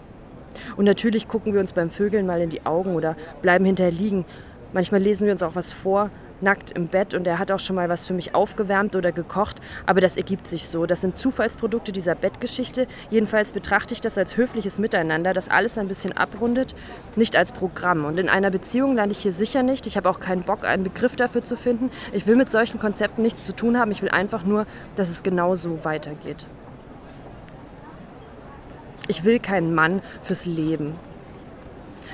Und 0.76 0.84
natürlich 0.84 1.28
gucken 1.28 1.52
wir 1.52 1.60
uns 1.60 1.72
beim 1.72 1.90
Vögeln 1.90 2.26
mal 2.26 2.40
in 2.40 2.50
die 2.50 2.66
Augen 2.66 2.94
oder 2.94 3.16
bleiben 3.42 3.64
hinterher 3.64 3.92
liegen. 3.92 4.24
Manchmal 4.72 5.00
lesen 5.00 5.26
wir 5.26 5.32
uns 5.32 5.42
auch 5.42 5.54
was 5.54 5.72
vor, 5.72 6.10
nackt 6.40 6.70
im 6.72 6.88
Bett 6.88 7.14
und 7.14 7.26
er 7.26 7.38
hat 7.38 7.50
auch 7.50 7.60
schon 7.60 7.76
mal 7.76 7.88
was 7.88 8.04
für 8.04 8.14
mich 8.14 8.34
aufgewärmt 8.34 8.96
oder 8.96 9.12
gekocht, 9.12 9.56
aber 9.86 10.00
das 10.00 10.16
ergibt 10.16 10.46
sich 10.46 10.68
so. 10.68 10.86
Das 10.86 11.00
sind 11.00 11.18
Zufallsprodukte 11.18 11.92
dieser 11.92 12.14
Bettgeschichte. 12.14 12.86
Jedenfalls 13.10 13.52
betrachte 13.52 13.94
ich 13.94 14.00
das 14.00 14.18
als 14.18 14.36
höfliches 14.36 14.78
Miteinander, 14.78 15.34
das 15.34 15.48
alles 15.48 15.78
ein 15.78 15.88
bisschen 15.88 16.16
abrundet, 16.16 16.74
nicht 17.16 17.36
als 17.36 17.52
Programm. 17.52 18.04
Und 18.04 18.18
in 18.18 18.28
einer 18.28 18.50
Beziehung 18.50 18.94
lande 18.94 19.12
ich 19.12 19.18
hier 19.18 19.32
sicher 19.32 19.62
nicht. 19.62 19.86
Ich 19.86 19.96
habe 19.96 20.08
auch 20.08 20.20
keinen 20.20 20.42
Bock, 20.42 20.64
einen 20.64 20.84
Begriff 20.84 21.16
dafür 21.16 21.44
zu 21.44 21.56
finden. 21.56 21.90
Ich 22.12 22.26
will 22.26 22.36
mit 22.36 22.50
solchen 22.50 22.78
Konzepten 22.78 23.22
nichts 23.22 23.44
zu 23.44 23.54
tun 23.54 23.78
haben. 23.78 23.90
Ich 23.90 24.02
will 24.02 24.10
einfach 24.10 24.44
nur, 24.44 24.66
dass 24.96 25.10
es 25.10 25.22
genau 25.22 25.54
so 25.54 25.84
weitergeht. 25.84 26.46
Ich 29.08 29.24
will 29.24 29.38
keinen 29.38 29.74
Mann 29.74 30.02
fürs 30.22 30.44
Leben. 30.44 30.94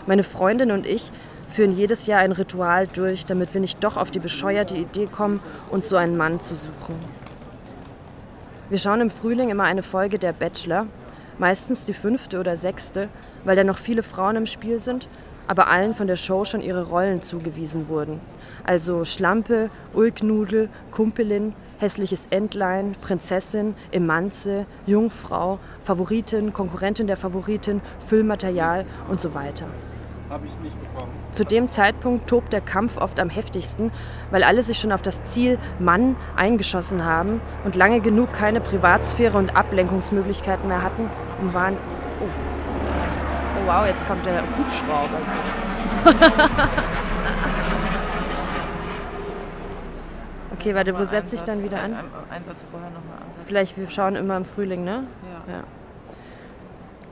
Meine 0.06 0.22
Freundin 0.22 0.70
und 0.70 0.86
ich 0.86 1.10
führen 1.48 1.72
jedes 1.72 2.06
Jahr 2.06 2.20
ein 2.20 2.32
Ritual 2.32 2.86
durch, 2.86 3.26
damit 3.26 3.54
wir 3.54 3.60
nicht 3.60 3.82
doch 3.82 3.96
auf 3.96 4.10
die 4.10 4.18
bescheuerte 4.18 4.76
Idee 4.76 5.06
kommen, 5.06 5.40
uns 5.70 5.88
so 5.88 5.96
einen 5.96 6.16
Mann 6.16 6.40
zu 6.40 6.54
suchen. 6.54 6.96
Wir 8.70 8.78
schauen 8.78 9.00
im 9.00 9.10
Frühling 9.10 9.50
immer 9.50 9.64
eine 9.64 9.82
Folge 9.82 10.18
der 10.18 10.32
Bachelor, 10.32 10.86
meistens 11.38 11.84
die 11.84 11.92
fünfte 11.92 12.40
oder 12.40 12.56
sechste, 12.56 13.08
weil 13.44 13.56
da 13.56 13.64
noch 13.64 13.78
viele 13.78 14.02
Frauen 14.02 14.36
im 14.36 14.46
Spiel 14.46 14.78
sind, 14.78 15.08
aber 15.46 15.68
allen 15.68 15.94
von 15.94 16.06
der 16.06 16.16
Show 16.16 16.44
schon 16.44 16.62
ihre 16.62 16.84
Rollen 16.84 17.22
zugewiesen 17.22 17.88
wurden. 17.88 18.20
Also 18.64 19.04
Schlampe, 19.04 19.70
Ulknudel, 19.92 20.70
Kumpelin, 20.90 21.54
hässliches 21.78 22.26
Entlein, 22.30 22.96
Prinzessin, 23.00 23.74
Emanze, 23.92 24.66
Jungfrau, 24.86 25.58
Favoritin, 25.82 26.52
Konkurrentin 26.52 27.06
der 27.06 27.16
Favoritin, 27.16 27.82
Füllmaterial 28.06 28.86
und 29.08 29.20
so 29.20 29.34
weiter. 29.34 29.66
Habe 30.30 30.46
ich 30.46 30.58
nicht 30.60 30.76
bekommen. 30.80 31.12
Zu 31.32 31.44
dem 31.44 31.68
Zeitpunkt 31.68 32.28
tobt 32.28 32.52
der 32.52 32.60
Kampf 32.62 32.96
oft 32.96 33.20
am 33.20 33.28
heftigsten, 33.28 33.92
weil 34.30 34.42
alle 34.42 34.62
sich 34.62 34.78
schon 34.78 34.90
auf 34.92 35.02
das 35.02 35.22
Ziel 35.24 35.58
Mann 35.78 36.16
eingeschossen 36.34 37.04
haben 37.04 37.42
und 37.64 37.76
lange 37.76 38.00
genug 38.00 38.32
keine 38.32 38.60
Privatsphäre 38.60 39.36
und 39.36 39.54
Ablenkungsmöglichkeiten 39.54 40.66
mehr 40.68 40.82
hatten 40.82 41.10
und 41.40 41.52
waren. 41.52 41.76
Oh, 42.20 42.28
oh 43.60 43.66
wow, 43.66 43.86
jetzt 43.86 44.06
kommt 44.06 44.24
der 44.24 44.42
Hubschrauber. 44.42 45.20
okay, 50.54 50.74
warte, 50.74 50.98
wo 50.98 51.04
setze 51.04 51.36
ich 51.36 51.42
dann 51.42 51.62
wieder 51.62 51.82
an? 51.82 51.92
Ein 52.30 52.44
Satz 52.44 52.64
vorher 52.70 52.88
nochmal 52.90 53.18
an. 53.18 53.24
Vielleicht, 53.44 53.76
wir 53.76 53.90
schauen 53.90 54.16
immer 54.16 54.38
im 54.38 54.46
Frühling, 54.46 54.84
ne? 54.84 55.04
Ja. 55.46 55.52
Ja. 55.52 55.64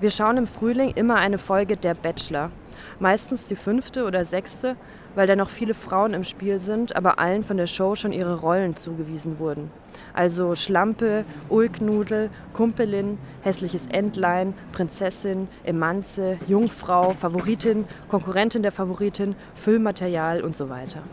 Wir 0.02 0.10
schauen 0.10 0.36
im 0.36 0.48
Frühling 0.48 0.90
immer 0.96 1.14
eine 1.14 1.38
Folge 1.38 1.76
der 1.76 1.94
Bachelor. 1.94 2.50
Meistens 2.98 3.46
die 3.46 3.54
fünfte 3.54 4.04
oder 4.04 4.24
sechste, 4.24 4.74
weil 5.14 5.28
da 5.28 5.36
noch 5.36 5.48
viele 5.48 5.74
Frauen 5.74 6.12
im 6.12 6.24
Spiel 6.24 6.58
sind, 6.58 6.96
aber 6.96 7.20
allen 7.20 7.44
von 7.44 7.56
der 7.56 7.68
Show 7.68 7.94
schon 7.94 8.10
ihre 8.10 8.40
Rollen 8.40 8.74
zugewiesen 8.74 9.38
wurden. 9.38 9.70
Also 10.12 10.56
Schlampe, 10.56 11.24
Ulknudel, 11.48 12.30
Kumpelin, 12.52 13.16
hässliches 13.42 13.86
Entlein, 13.86 14.54
Prinzessin, 14.72 15.46
Emanze, 15.62 16.36
Jungfrau, 16.48 17.10
Favoritin, 17.10 17.84
Konkurrentin 18.08 18.62
der 18.62 18.72
Favoritin, 18.72 19.36
Füllmaterial 19.54 20.42
und 20.42 20.56
so 20.56 20.68
weiter. 20.68 21.04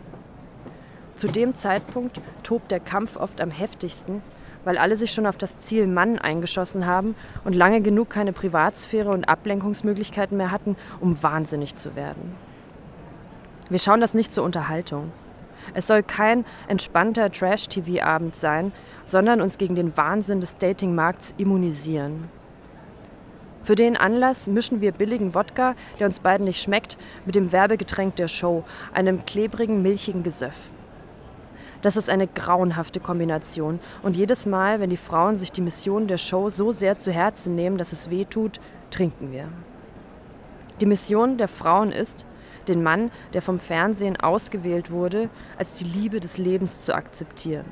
Zu 1.14 1.28
dem 1.28 1.54
Zeitpunkt 1.54 2.20
tobt 2.42 2.72
der 2.72 2.80
Kampf 2.80 3.16
oft 3.16 3.40
am 3.40 3.52
heftigsten, 3.52 4.20
weil 4.64 4.78
alle 4.78 4.96
sich 4.96 5.12
schon 5.12 5.26
auf 5.26 5.36
das 5.36 5.58
Ziel 5.58 5.86
Mann 5.86 6.18
eingeschossen 6.18 6.86
haben 6.86 7.14
und 7.44 7.54
lange 7.54 7.80
genug 7.80 8.10
keine 8.10 8.32
Privatsphäre 8.32 9.10
und 9.10 9.28
Ablenkungsmöglichkeiten 9.28 10.36
mehr 10.36 10.50
hatten, 10.50 10.76
um 11.00 11.22
wahnsinnig 11.22 11.76
zu 11.76 11.96
werden. 11.96 12.34
Wir 13.68 13.78
schauen 13.78 14.00
das 14.00 14.14
nicht 14.14 14.32
zur 14.32 14.44
Unterhaltung. 14.44 15.12
Es 15.74 15.86
soll 15.86 16.02
kein 16.02 16.44
entspannter 16.68 17.30
Trash-TV-Abend 17.30 18.34
sein, 18.34 18.72
sondern 19.04 19.40
uns 19.40 19.58
gegen 19.58 19.74
den 19.74 19.96
Wahnsinn 19.96 20.40
des 20.40 20.56
Datingmarkts 20.56 21.34
immunisieren. 21.38 22.28
Für 23.62 23.74
den 23.74 23.96
Anlass 23.96 24.46
mischen 24.46 24.80
wir 24.80 24.92
billigen 24.92 25.34
Wodka, 25.34 25.74
der 25.98 26.06
uns 26.06 26.20
beiden 26.20 26.46
nicht 26.46 26.62
schmeckt, 26.62 26.96
mit 27.26 27.34
dem 27.34 27.52
Werbegetränk 27.52 28.16
der 28.16 28.28
Show, 28.28 28.64
einem 28.92 29.26
klebrigen, 29.26 29.82
milchigen 29.82 30.22
Gesöff. 30.22 30.70
Das 31.82 31.96
ist 31.96 32.10
eine 32.10 32.26
grauenhafte 32.26 33.00
Kombination. 33.00 33.80
Und 34.02 34.16
jedes 34.16 34.46
Mal, 34.46 34.80
wenn 34.80 34.90
die 34.90 34.96
Frauen 34.96 35.36
sich 35.36 35.50
die 35.50 35.62
Mission 35.62 36.06
der 36.06 36.18
Show 36.18 36.50
so 36.50 36.72
sehr 36.72 36.98
zu 36.98 37.10
Herzen 37.10 37.54
nehmen, 37.54 37.78
dass 37.78 37.92
es 37.92 38.10
weh 38.10 38.24
tut, 38.24 38.60
trinken 38.90 39.32
wir. 39.32 39.48
Die 40.80 40.86
Mission 40.86 41.38
der 41.38 41.48
Frauen 41.48 41.90
ist, 41.92 42.26
den 42.68 42.82
Mann, 42.82 43.10
der 43.32 43.42
vom 43.42 43.58
Fernsehen 43.58 44.18
ausgewählt 44.18 44.90
wurde, 44.90 45.30
als 45.58 45.74
die 45.74 45.84
Liebe 45.84 46.20
des 46.20 46.38
Lebens 46.38 46.84
zu 46.84 46.94
akzeptieren. 46.94 47.64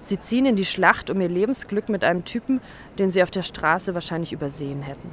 Sie 0.00 0.20
ziehen 0.20 0.46
in 0.46 0.56
die 0.56 0.64
Schlacht 0.64 1.10
um 1.10 1.20
ihr 1.20 1.28
Lebensglück 1.28 1.88
mit 1.88 2.04
einem 2.04 2.24
Typen, 2.24 2.60
den 2.98 3.10
sie 3.10 3.22
auf 3.22 3.30
der 3.30 3.42
Straße 3.42 3.94
wahrscheinlich 3.94 4.32
übersehen 4.32 4.82
hätten. 4.82 5.10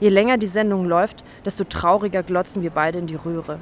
Je 0.00 0.08
länger 0.08 0.36
die 0.36 0.48
Sendung 0.48 0.86
läuft, 0.86 1.22
desto 1.44 1.62
trauriger 1.62 2.24
glotzen 2.24 2.62
wir 2.62 2.70
beide 2.70 2.98
in 2.98 3.06
die 3.06 3.14
Röhre. 3.14 3.60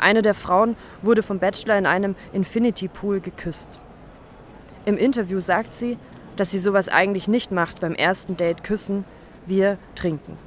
Eine 0.00 0.22
der 0.22 0.34
Frauen 0.34 0.76
wurde 1.02 1.22
vom 1.22 1.38
Bachelor 1.38 1.76
in 1.76 1.86
einem 1.86 2.16
Infinity 2.32 2.88
Pool 2.88 3.20
geküsst. 3.20 3.78
Im 4.86 4.96
Interview 4.96 5.40
sagt 5.40 5.74
sie, 5.74 5.98
dass 6.36 6.50
sie 6.50 6.58
sowas 6.58 6.88
eigentlich 6.88 7.28
nicht 7.28 7.52
macht 7.52 7.80
beim 7.80 7.94
ersten 7.94 8.36
Date 8.36 8.64
küssen, 8.64 9.04
wir 9.44 9.76
trinken. 9.94 10.38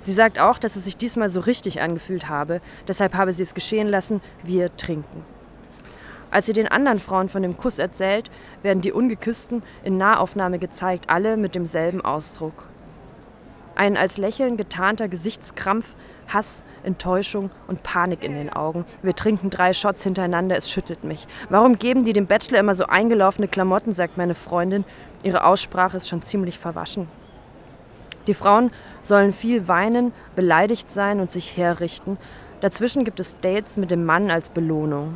Sie 0.00 0.12
sagt 0.12 0.40
auch, 0.40 0.58
dass 0.58 0.74
es 0.74 0.84
sich 0.84 0.96
diesmal 0.96 1.28
so 1.28 1.40
richtig 1.40 1.80
angefühlt 1.80 2.28
habe, 2.28 2.60
deshalb 2.88 3.14
habe 3.14 3.32
sie 3.32 3.44
es 3.44 3.54
geschehen 3.54 3.86
lassen, 3.86 4.20
wir 4.42 4.74
trinken. 4.76 5.24
Als 6.32 6.46
sie 6.46 6.52
den 6.52 6.68
anderen 6.68 6.98
Frauen 6.98 7.28
von 7.28 7.42
dem 7.42 7.56
Kuss 7.56 7.78
erzählt, 7.78 8.30
werden 8.62 8.80
die 8.80 8.92
Ungeküssten 8.92 9.62
in 9.84 9.96
Nahaufnahme 9.96 10.58
gezeigt, 10.58 11.08
alle 11.08 11.36
mit 11.36 11.54
demselben 11.54 12.00
Ausdruck. 12.00 12.68
Ein 13.74 13.96
als 13.96 14.16
Lächeln 14.16 14.56
getarnter 14.56 15.08
Gesichtskrampf 15.08 15.94
Hass, 16.32 16.62
Enttäuschung 16.82 17.50
und 17.68 17.82
Panik 17.82 18.22
in 18.22 18.34
den 18.34 18.52
Augen. 18.52 18.84
Wir 19.02 19.14
trinken 19.14 19.50
drei 19.50 19.72
Shots 19.72 20.02
hintereinander, 20.02 20.56
es 20.56 20.70
schüttelt 20.70 21.04
mich. 21.04 21.26
Warum 21.48 21.78
geben 21.78 22.04
die 22.04 22.12
dem 22.12 22.26
Bachelor 22.26 22.60
immer 22.60 22.74
so 22.74 22.86
eingelaufene 22.86 23.48
Klamotten, 23.48 23.92
sagt 23.92 24.16
meine 24.16 24.34
Freundin. 24.34 24.84
Ihre 25.22 25.44
Aussprache 25.44 25.96
ist 25.96 26.08
schon 26.08 26.22
ziemlich 26.22 26.58
verwaschen. 26.58 27.08
Die 28.26 28.34
Frauen 28.34 28.70
sollen 29.02 29.32
viel 29.32 29.66
weinen, 29.68 30.12
beleidigt 30.36 30.90
sein 30.90 31.20
und 31.20 31.30
sich 31.30 31.56
herrichten. 31.56 32.18
Dazwischen 32.60 33.04
gibt 33.04 33.20
es 33.20 33.38
Dates 33.40 33.76
mit 33.76 33.90
dem 33.90 34.04
Mann 34.04 34.30
als 34.30 34.50
Belohnung. 34.50 35.14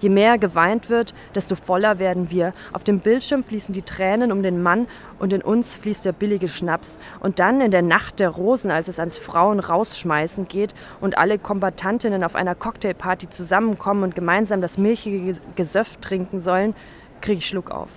Je 0.00 0.08
mehr 0.08 0.38
geweint 0.38 0.88
wird, 0.88 1.14
desto 1.34 1.54
voller 1.54 1.98
werden 1.98 2.30
wir. 2.30 2.52
Auf 2.72 2.84
dem 2.84 3.00
Bildschirm 3.00 3.44
fließen 3.44 3.74
die 3.74 3.82
Tränen 3.82 4.32
um 4.32 4.42
den 4.42 4.62
Mann 4.62 4.88
und 5.18 5.32
in 5.32 5.42
uns 5.42 5.76
fließt 5.76 6.04
der 6.04 6.12
billige 6.12 6.48
Schnaps. 6.48 6.98
Und 7.20 7.38
dann 7.38 7.60
in 7.60 7.70
der 7.70 7.82
Nacht 7.82 8.18
der 8.18 8.30
Rosen, 8.30 8.70
als 8.70 8.88
es 8.88 8.98
ans 8.98 9.18
Frauen 9.18 9.60
rausschmeißen 9.60 10.48
geht 10.48 10.74
und 11.00 11.18
alle 11.18 11.38
Kombatantinnen 11.38 12.24
auf 12.24 12.34
einer 12.34 12.54
Cocktailparty 12.54 13.28
zusammenkommen 13.28 14.02
und 14.02 14.14
gemeinsam 14.14 14.60
das 14.60 14.78
milchige 14.78 15.38
Gesöff 15.54 15.98
trinken 15.98 16.38
sollen, 16.38 16.74
kriege 17.20 17.38
ich 17.38 17.46
Schluck 17.46 17.70
auf. 17.70 17.90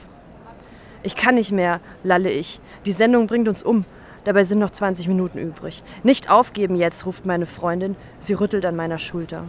Ich 1.04 1.16
kann 1.16 1.36
nicht 1.36 1.52
mehr, 1.52 1.80
lalle 2.04 2.32
ich. 2.32 2.60
Die 2.86 2.92
Sendung 2.92 3.28
bringt 3.28 3.48
uns 3.48 3.64
um. 3.64 3.86
Dabei 4.24 4.44
sind 4.46 4.60
noch 4.60 4.70
20 4.70 5.08
Minuten 5.08 5.38
übrig. 5.38 5.84
Nicht 6.04 6.30
aufgeben 6.30 6.76
jetzt, 6.76 7.06
ruft 7.06 7.26
meine 7.26 7.46
Freundin. 7.46 7.96
Sie 8.20 8.34
rüttelt 8.34 8.66
an 8.66 8.76
meiner 8.76 8.98
Schulter. 8.98 9.46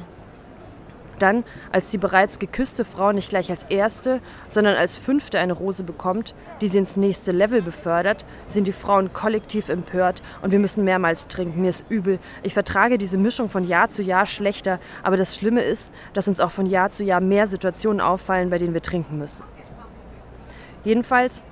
Dann, 1.18 1.44
als 1.72 1.90
die 1.90 1.98
bereits 1.98 2.38
geküsste 2.38 2.84
Frau 2.84 3.12
nicht 3.12 3.28
gleich 3.28 3.50
als 3.50 3.64
erste, 3.64 4.20
sondern 4.48 4.76
als 4.76 4.96
fünfte 4.96 5.38
eine 5.38 5.52
Rose 5.52 5.84
bekommt, 5.84 6.34
die 6.60 6.68
sie 6.68 6.78
ins 6.78 6.96
nächste 6.96 7.32
Level 7.32 7.62
befördert, 7.62 8.24
sind 8.46 8.66
die 8.66 8.72
Frauen 8.72 9.12
kollektiv 9.12 9.68
empört 9.68 10.22
und 10.42 10.52
wir 10.52 10.58
müssen 10.58 10.84
mehrmals 10.84 11.28
trinken. 11.28 11.62
Mir 11.62 11.70
ist 11.70 11.84
übel. 11.88 12.18
Ich 12.42 12.54
vertrage 12.54 12.98
diese 12.98 13.18
Mischung 13.18 13.48
von 13.48 13.64
Jahr 13.64 13.88
zu 13.88 14.02
Jahr 14.02 14.26
schlechter, 14.26 14.80
aber 15.02 15.16
das 15.16 15.34
Schlimme 15.36 15.62
ist, 15.62 15.92
dass 16.12 16.28
uns 16.28 16.40
auch 16.40 16.50
von 16.50 16.66
Jahr 16.66 16.90
zu 16.90 17.04
Jahr 17.04 17.20
mehr 17.20 17.46
Situationen 17.46 18.00
auffallen, 18.00 18.50
bei 18.50 18.58
denen 18.58 18.74
wir 18.74 18.82
trinken 18.82 19.18
müssen. 19.18 19.44
Jedenfalls 20.84 21.42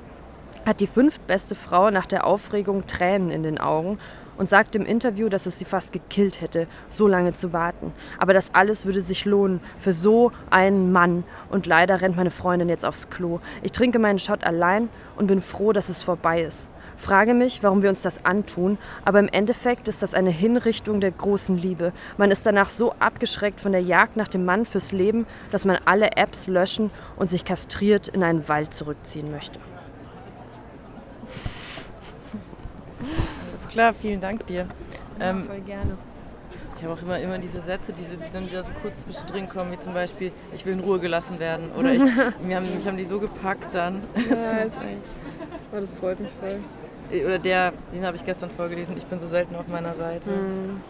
hat 0.66 0.80
die 0.80 0.86
fünftbeste 0.86 1.54
Frau 1.54 1.90
nach 1.90 2.06
der 2.06 2.26
Aufregung 2.26 2.86
Tränen 2.86 3.30
in 3.30 3.42
den 3.42 3.58
Augen 3.58 3.98
und 4.36 4.48
sagt 4.48 4.76
im 4.76 4.84
Interview, 4.84 5.28
dass 5.28 5.46
es 5.46 5.58
sie 5.58 5.64
fast 5.64 5.92
gekillt 5.92 6.40
hätte, 6.40 6.66
so 6.90 7.06
lange 7.06 7.32
zu 7.32 7.52
warten. 7.52 7.92
Aber 8.18 8.32
das 8.32 8.54
alles 8.54 8.86
würde 8.86 9.00
sich 9.00 9.24
lohnen 9.24 9.60
für 9.78 9.92
so 9.92 10.32
einen 10.50 10.92
Mann. 10.92 11.24
Und 11.50 11.66
leider 11.66 12.00
rennt 12.00 12.16
meine 12.16 12.30
Freundin 12.30 12.68
jetzt 12.68 12.84
aufs 12.84 13.10
Klo. 13.10 13.40
Ich 13.62 13.72
trinke 13.72 13.98
meinen 13.98 14.18
Shot 14.18 14.44
allein 14.44 14.88
und 15.16 15.26
bin 15.26 15.40
froh, 15.40 15.72
dass 15.72 15.88
es 15.88 16.02
vorbei 16.02 16.42
ist. 16.42 16.68
Frage 16.96 17.34
mich, 17.34 17.62
warum 17.64 17.82
wir 17.82 17.88
uns 17.88 18.02
das 18.02 18.24
antun, 18.24 18.78
aber 19.04 19.18
im 19.18 19.28
Endeffekt 19.28 19.88
ist 19.88 20.02
das 20.02 20.14
eine 20.14 20.30
Hinrichtung 20.30 21.00
der 21.00 21.10
großen 21.10 21.56
Liebe. 21.56 21.92
Man 22.16 22.30
ist 22.30 22.46
danach 22.46 22.70
so 22.70 22.92
abgeschreckt 23.00 23.60
von 23.60 23.72
der 23.72 23.82
Jagd 23.82 24.16
nach 24.16 24.28
dem 24.28 24.44
Mann 24.44 24.66
fürs 24.66 24.92
Leben, 24.92 25.26
dass 25.50 25.64
man 25.64 25.78
alle 25.84 26.12
Apps 26.16 26.46
löschen 26.46 26.90
und 27.16 27.28
sich 27.28 27.44
kastriert 27.44 28.06
in 28.06 28.22
einen 28.22 28.48
Wald 28.48 28.72
zurückziehen 28.72 29.32
möchte. 29.32 29.58
Klar, 33.72 33.94
vielen 33.94 34.20
Dank 34.20 34.46
dir. 34.46 34.66
Ähm, 35.20 35.40
ja, 35.40 35.44
voll 35.44 35.60
gerne. 35.60 35.96
Ich 36.76 36.82
habe 36.82 36.94
auch 36.94 37.02
immer, 37.02 37.18
immer 37.20 37.38
diese 37.38 37.60
Sätze, 37.60 37.92
die 37.92 38.32
dann 38.32 38.46
wieder 38.50 38.62
so 38.64 38.70
kurz 38.82 39.00
zwischendrin 39.00 39.48
kommen, 39.48 39.72
wie 39.72 39.78
zum 39.78 39.94
Beispiel, 39.94 40.32
ich 40.54 40.66
will 40.66 40.72
in 40.72 40.80
Ruhe 40.80 40.98
gelassen 40.98 41.38
werden. 41.38 41.70
Oder 41.78 41.92
ich, 41.92 42.02
mir 42.44 42.56
haben, 42.56 42.74
mich 42.74 42.86
haben 42.86 42.96
die 42.96 43.04
so 43.04 43.18
gepackt 43.18 43.74
dann. 43.74 44.02
Ja, 44.28 44.66
oh, 45.72 45.80
das 45.80 45.92
freut 45.94 46.20
mich 46.20 46.30
voll. 46.40 46.58
Oder 47.24 47.38
der, 47.38 47.72
den 47.94 48.04
habe 48.04 48.16
ich 48.16 48.24
gestern 48.24 48.50
vorgelesen, 48.50 48.96
ich 48.96 49.06
bin 49.06 49.20
so 49.20 49.26
selten 49.26 49.54
auf 49.54 49.68
meiner 49.68 49.94
Seite. 49.94 50.30
Mhm. 50.30 50.80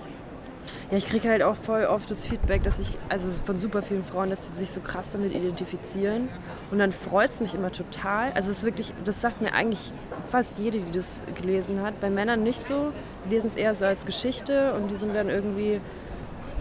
Ja, 0.91 0.97
ich 0.99 1.07
kriege 1.07 1.29
halt 1.29 1.43
auch 1.43 1.57
voll 1.57 1.85
oft 1.85 2.11
das 2.11 2.25
Feedback, 2.25 2.63
dass 2.63 2.79
ich, 2.79 2.99
also 3.09 3.31
von 3.45 3.57
super 3.57 3.83
vielen 3.83 4.05
Frauen, 4.05 4.31
dass 4.31 4.47
sie 4.47 4.53
sich 4.53 4.71
so 4.71 4.81
krass 4.81 5.13
damit 5.13 5.35
identifizieren. 5.35 6.29
Und 6.71 6.79
dann 6.79 6.93
freut 6.93 7.31
es 7.31 7.41
mich 7.41 7.55
immer 7.55 7.73
total. 7.73 8.33
Also 8.33 8.51
es 8.51 8.59
ist 8.59 8.65
wirklich, 8.65 8.93
das 9.05 9.21
sagt 9.21 9.41
mir 9.41 9.53
eigentlich 9.55 9.93
fast 10.31 10.59
jede, 10.59 10.79
die 10.79 10.93
das 10.93 11.23
gelesen 11.41 11.83
hat. 11.83 12.01
Bei 12.01 12.11
Männern 12.11 12.43
nicht 12.43 12.65
so. 12.65 12.93
Die 13.25 13.35
lesen 13.35 13.49
es 13.49 13.57
eher 13.57 13.75
so 13.75 13.85
als 13.85 14.07
Geschichte 14.07 14.75
und 14.75 14.91
die 14.91 14.97
sind 14.97 15.15
dann 15.15 15.29
irgendwie 15.29 15.81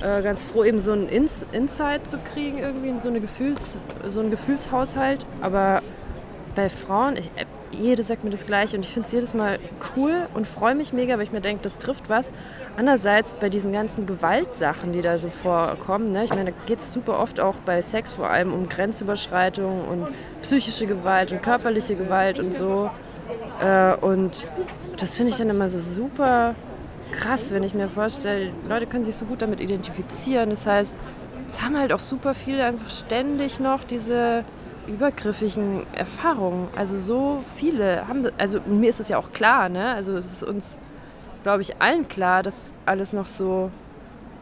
äh, 0.02 0.22
ganz 0.22 0.44
froh, 0.44 0.64
eben 0.64 0.80
so 0.80 0.92
einen 0.92 1.08
Ins 1.10 1.46
Insight 1.52 2.08
zu 2.08 2.18
kriegen, 2.18 2.58
irgendwie 2.58 2.90
in 2.90 3.00
so, 3.00 3.10
eine 3.10 3.22
Gefühls, 3.22 3.78
so 4.08 4.20
einen 4.20 4.32
Gefühlshaushalt. 4.32 5.26
Aber 5.42 5.82
bei 6.56 6.70
Frauen, 6.70 7.18
ich, 7.18 7.30
jede 7.72 8.04
sagt 8.04 8.24
mir 8.24 8.30
das 8.30 8.46
gleiche 8.46 8.78
und 8.78 8.84
ich 8.84 8.92
finde 8.92 9.08
es 9.08 9.12
jedes 9.12 9.34
Mal 9.34 9.60
cool 9.96 10.28
und 10.34 10.48
freue 10.48 10.76
mich 10.76 10.94
mega, 10.94 11.16
weil 11.16 11.24
ich 11.24 11.32
mir 11.32 11.42
denke, 11.42 11.64
das 11.64 11.78
trifft 11.78 12.10
was. 12.10 12.32
Andererseits 12.78 13.34
bei 13.34 13.50
diesen 13.50 13.72
ganzen 13.72 14.06
Gewaltsachen, 14.06 14.94
die 14.94 15.02
da 15.02 15.18
so 15.18 15.30
vorkommen, 15.30 16.12
ne? 16.12 16.24
ich 16.24 16.30
meine, 16.30 16.52
da 16.52 16.58
geht 16.66 16.80
es 16.80 16.92
super 16.92 17.20
oft 17.20 17.40
auch 17.40 17.56
bei 17.66 17.82
Sex 17.82 18.12
vor 18.12 18.30
allem 18.30 18.54
um 18.54 18.70
Grenzüberschreitung 18.70 19.88
und 19.88 20.08
psychische 20.42 20.86
Gewalt 20.86 21.32
und 21.32 21.42
körperliche 21.44 21.96
Gewalt 21.96 22.40
und 22.40 22.54
so. 22.54 22.90
Äh, 23.62 23.96
und 23.96 24.46
das 24.98 25.16
finde 25.16 25.32
ich 25.32 25.38
dann 25.38 25.50
immer 25.50 25.70
so 25.70 25.80
super 25.80 26.56
krass, 27.12 27.52
wenn 27.54 27.64
ich 27.64 27.74
mir 27.74 27.88
vorstelle, 27.88 28.52
Leute 28.68 28.88
können 28.88 29.04
sich 29.04 29.16
so 29.16 29.26
gut 29.26 29.42
damit 29.42 29.60
identifizieren. 29.60 30.50
Das 30.50 30.66
heißt, 30.66 30.96
es 31.48 31.62
haben 31.62 31.78
halt 31.78 31.92
auch 31.92 32.00
super 32.00 32.34
viele 32.34 32.66
einfach 32.66 32.90
ständig 32.90 33.60
noch 33.60 33.84
diese 33.84 34.46
übergriffigen 34.92 35.86
Erfahrungen. 35.94 36.68
Also 36.76 36.98
so 36.98 37.44
viele 37.46 38.08
haben, 38.08 38.30
also 38.38 38.60
mir 38.66 38.90
ist 38.90 39.00
es 39.00 39.10
ja 39.10 39.18
auch 39.18 39.32
klar, 39.32 39.70
ne? 39.70 39.94
Also 39.94 40.16
es 40.18 40.32
ist 40.32 40.44
uns, 40.44 40.78
glaube 41.44 41.62
ich, 41.62 41.82
allen 41.82 42.08
klar, 42.08 42.44
dass 42.44 42.74
alles 42.86 43.14
noch 43.14 43.28
so 43.28 43.72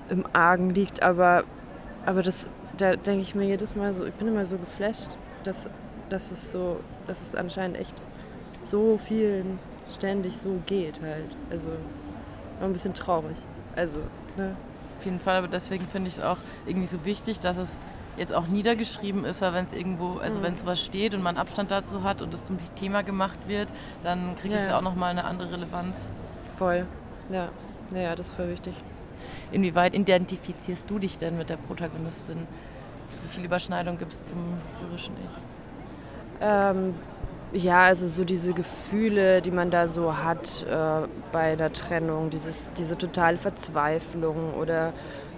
im 0.10 0.26
Argen 0.34 0.72
liegt, 0.72 1.02
aber, 1.04 1.44
aber 2.06 2.24
das, 2.24 2.50
da 2.78 2.96
denke 2.96 3.22
ich 3.22 3.36
mir 3.36 3.46
jedes 3.46 3.76
Mal 3.76 3.94
so, 3.94 4.06
ich 4.06 4.14
bin 4.14 4.28
immer 4.28 4.46
so 4.46 4.58
geflasht, 4.58 5.12
dass, 5.44 5.70
dass 6.10 6.32
es 6.32 6.52
so, 6.52 6.80
dass 7.08 7.22
es 7.22 7.36
anscheinend 7.36 7.78
echt 7.78 7.96
so 8.62 8.98
vielen 8.98 9.60
ständig 9.92 10.38
so 10.38 10.62
geht 10.66 11.02
halt. 11.02 11.36
Also 11.50 11.70
ein 12.62 12.74
bisschen 12.74 12.94
traurig. 12.94 13.38
Also, 13.76 14.00
ne? 14.36 14.56
Auf 14.98 15.06
jeden 15.06 15.20
Fall, 15.20 15.38
aber 15.38 15.48
deswegen 15.48 15.88
finde 15.88 16.10
ich 16.10 16.18
es 16.18 16.24
auch 16.24 16.38
irgendwie 16.66 16.88
so 16.88 17.06
wichtig, 17.06 17.40
dass 17.40 17.58
es 17.58 17.70
jetzt 18.20 18.34
auch 18.34 18.48
niedergeschrieben 18.48 19.26
ist, 19.26 19.42
weil 19.42 19.54
wenn 19.54 19.66
es 19.66 19.74
irgendwo, 19.74 20.18
also 20.18 20.40
mhm. 20.40 20.44
wenn 20.44 20.56
sowas 20.56 20.84
steht 20.84 21.14
und 21.14 21.24
man 21.24 21.38
Abstand 21.38 21.72
dazu 21.72 22.04
hat 22.04 22.22
und 22.22 22.34
es 22.34 22.44
zum 22.44 22.58
Thema 22.76 23.02
gemacht 23.02 23.40
wird, 23.48 23.70
dann 24.04 24.36
kriegt 24.36 24.54
ja, 24.54 24.60
es 24.60 24.70
ja 24.70 24.78
auch 24.78 24.82
nochmal 24.82 25.12
eine 25.12 25.24
andere 25.24 25.54
Relevanz. 25.54 26.08
Voll, 26.58 26.86
ja. 27.32 27.50
Ja, 27.94 28.16
das 28.16 28.28
ist 28.28 28.36
voll 28.36 28.50
wichtig. 28.50 28.76
Inwieweit 29.52 29.96
identifizierst 29.96 30.90
du 30.90 31.00
dich 31.00 31.18
denn 31.18 31.38
mit 31.38 31.50
der 31.50 31.58
Protagonistin? 31.58 32.48
Wie 33.24 33.30
viel 33.30 33.46
Überschneidung 33.46 33.98
gibt 33.98 34.14
es 34.14 34.28
zum 34.28 34.38
lyrischen 34.82 35.16
Ich? 35.16 35.38
Ähm, 36.42 36.94
ja, 37.52 37.84
also 37.86 38.08
so 38.08 38.24
diese 38.24 38.54
Gefühle, 38.54 39.42
die 39.42 39.52
man 39.52 39.72
da 39.72 39.88
so 39.88 40.18
hat 40.18 40.66
äh, 40.70 41.08
bei 41.32 41.56
der 41.56 41.74
Trennung, 41.74 42.30
dieses, 42.30 42.70
diese 42.78 42.98
totale 42.98 43.38
Verzweiflung 43.38 44.54
oder 44.54 44.94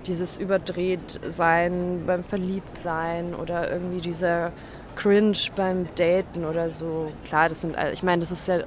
dieses 0.08 0.38
Überdrehtsein 0.38 2.04
beim 2.06 2.24
Verliebtsein 2.24 3.36
oder 3.36 3.72
irgendwie 3.72 4.02
dieser 4.02 4.52
Cringe 4.96 5.38
beim 5.56 5.88
Daten 5.96 6.46
oder 6.46 6.70
so. 6.70 7.12
Klar, 7.26 7.50
das 7.50 7.62
sind, 7.62 7.76
ich 7.94 8.04
meine, 8.04 8.20
das 8.20 8.32
ist 8.32 8.48
ja, 8.48 8.60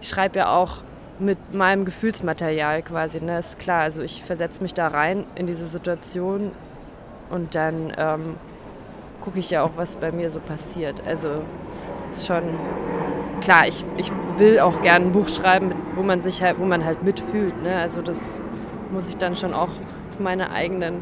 ich 0.00 0.08
schreibe 0.08 0.38
ja 0.38 0.56
auch 0.56 0.82
mit 1.18 1.54
meinem 1.54 1.84
Gefühlsmaterial 1.84 2.82
quasi, 2.82 3.20
ne, 3.20 3.38
ist 3.38 3.58
klar. 3.58 3.82
Also 3.82 4.02
ich 4.02 4.22
versetze 4.22 4.62
mich 4.62 4.74
da 4.74 4.88
rein 4.88 5.24
in 5.34 5.46
diese 5.46 5.66
Situation 5.66 6.52
und 7.30 7.54
dann 7.54 7.92
ähm, 7.96 8.36
gucke 9.20 9.38
ich 9.38 9.50
ja 9.50 9.62
auch, 9.62 9.72
was 9.76 9.96
bei 9.96 10.12
mir 10.12 10.30
so 10.30 10.40
passiert. 10.40 11.02
Also 11.06 11.42
ist 12.10 12.26
schon 12.26 12.42
klar, 13.40 13.66
ich, 13.66 13.84
ich 13.96 14.10
will 14.36 14.60
auch 14.60 14.82
gerne 14.82 15.06
ein 15.06 15.12
Buch 15.12 15.28
schreiben, 15.28 15.74
wo 15.94 16.02
man 16.02 16.20
sich 16.20 16.42
halt, 16.42 16.58
wo 16.58 16.64
man 16.64 16.84
halt 16.84 17.02
mitfühlt. 17.02 17.62
Ne? 17.62 17.76
Also 17.76 18.02
das 18.02 18.38
muss 18.90 19.08
ich 19.08 19.16
dann 19.16 19.36
schon 19.36 19.54
auch 19.54 19.70
auf 20.12 20.20
meine 20.20 20.50
eigenen 20.50 21.00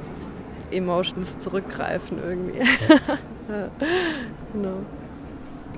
Emotions 0.70 1.38
zurückgreifen 1.38 2.18
irgendwie. 2.22 2.60
ja. 2.60 3.68
genau. 4.52 4.76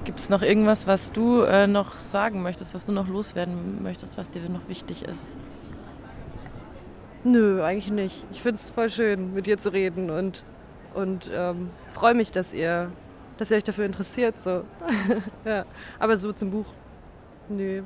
Gibt 0.05 0.19
es 0.19 0.29
noch 0.29 0.43
irgendwas, 0.43 0.87
was 0.87 1.13
du 1.13 1.41
äh, 1.41 1.67
noch 1.67 1.99
sagen 1.99 2.43
möchtest, 2.43 2.75
was 2.75 2.85
du 2.85 2.93
noch 2.93 3.09
loswerden 3.09 3.83
möchtest, 3.83 4.19
was 4.19 4.31
dir 4.31 4.47
noch 4.51 4.69
wichtig 4.69 5.05
ist? 5.05 5.35
Nö, 7.25 7.63
eigentlich 7.63 7.91
nicht. 7.91 8.27
Ich 8.33 8.43
finde 8.43 8.57
es 8.57 8.69
voll 8.69 8.91
schön, 8.91 9.33
mit 9.33 9.47
dir 9.47 9.57
zu 9.57 9.73
reden 9.73 10.11
und, 10.11 10.45
und 10.93 11.31
ähm, 11.33 11.71
freue 11.87 12.13
mich, 12.13 12.33
dass 12.33 12.53
ihr, 12.53 12.91
dass 13.39 13.51
ihr 13.51 13.57
euch 13.57 13.65
dafür 13.65 13.87
interessiert. 13.87 14.39
So. 14.41 14.65
ja. 15.47 15.65
Aber 15.99 16.19
so 16.19 16.33
zum 16.35 16.51
Buch. 16.51 16.67
Nö. 17.49 17.83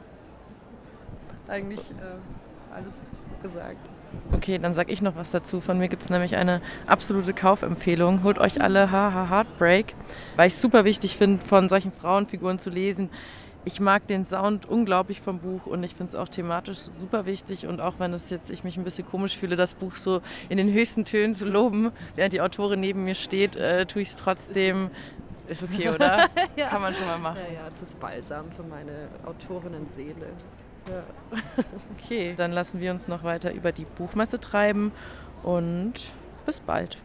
Eigentlich 1.46 1.88
äh, 1.92 2.74
alles 2.74 3.06
gesagt. 3.42 3.95
Okay, 4.32 4.58
dann 4.58 4.74
sage 4.74 4.92
ich 4.92 5.02
noch 5.02 5.16
was 5.16 5.30
dazu. 5.30 5.60
Von 5.60 5.78
mir 5.78 5.88
gibt 5.88 6.02
es 6.02 6.10
nämlich 6.10 6.36
eine 6.36 6.60
absolute 6.86 7.32
Kaufempfehlung. 7.32 8.22
Holt 8.22 8.38
euch 8.38 8.60
alle 8.60 8.90
Haha 8.90 9.30
Heartbreak, 9.30 9.94
weil 10.36 10.48
ich 10.48 10.54
es 10.54 10.60
super 10.60 10.84
wichtig 10.84 11.16
finde, 11.16 11.44
von 11.44 11.68
solchen 11.68 11.92
Frauenfiguren 11.92 12.58
zu 12.58 12.70
lesen. 12.70 13.10
Ich 13.64 13.80
mag 13.80 14.06
den 14.06 14.24
Sound 14.24 14.64
unglaublich 14.66 15.20
vom 15.20 15.40
Buch 15.40 15.66
und 15.66 15.82
ich 15.82 15.96
finde 15.96 16.12
es 16.12 16.14
auch 16.14 16.28
thematisch 16.28 16.78
super 16.78 17.26
wichtig. 17.26 17.66
Und 17.66 17.80
auch 17.80 17.94
wenn 17.98 18.12
es 18.12 18.30
jetzt 18.30 18.48
ich 18.50 18.62
mich 18.62 18.76
ein 18.76 18.84
bisschen 18.84 19.08
komisch 19.08 19.36
fühle, 19.36 19.56
das 19.56 19.74
Buch 19.74 19.96
so 19.96 20.20
in 20.48 20.56
den 20.56 20.72
höchsten 20.72 21.04
Tönen 21.04 21.34
zu 21.34 21.44
loben, 21.44 21.90
während 22.14 22.32
die 22.32 22.40
Autorin 22.40 22.78
neben 22.78 23.04
mir 23.04 23.16
steht, 23.16 23.56
äh, 23.56 23.84
tue 23.86 24.02
ich 24.02 24.10
es 24.10 24.16
trotzdem. 24.16 24.90
Ist 25.48 25.62
okay, 25.62 25.90
oder? 25.90 26.26
ja. 26.56 26.68
Kann 26.68 26.82
man 26.82 26.94
schon 26.94 27.06
mal 27.06 27.18
machen. 27.18 27.38
Ja, 27.48 27.54
ja, 27.54 27.70
das 27.70 27.88
ist 27.88 27.98
balsam 28.00 28.50
für 28.52 28.62
meine 28.62 29.08
Autorinnenseele. 29.24 30.26
Okay, 31.98 32.34
dann 32.36 32.52
lassen 32.52 32.80
wir 32.80 32.92
uns 32.92 33.08
noch 33.08 33.24
weiter 33.24 33.52
über 33.52 33.72
die 33.72 33.84
Buchmesse 33.84 34.40
treiben 34.40 34.92
und 35.42 35.94
bis 36.44 36.60
bald. 36.60 36.98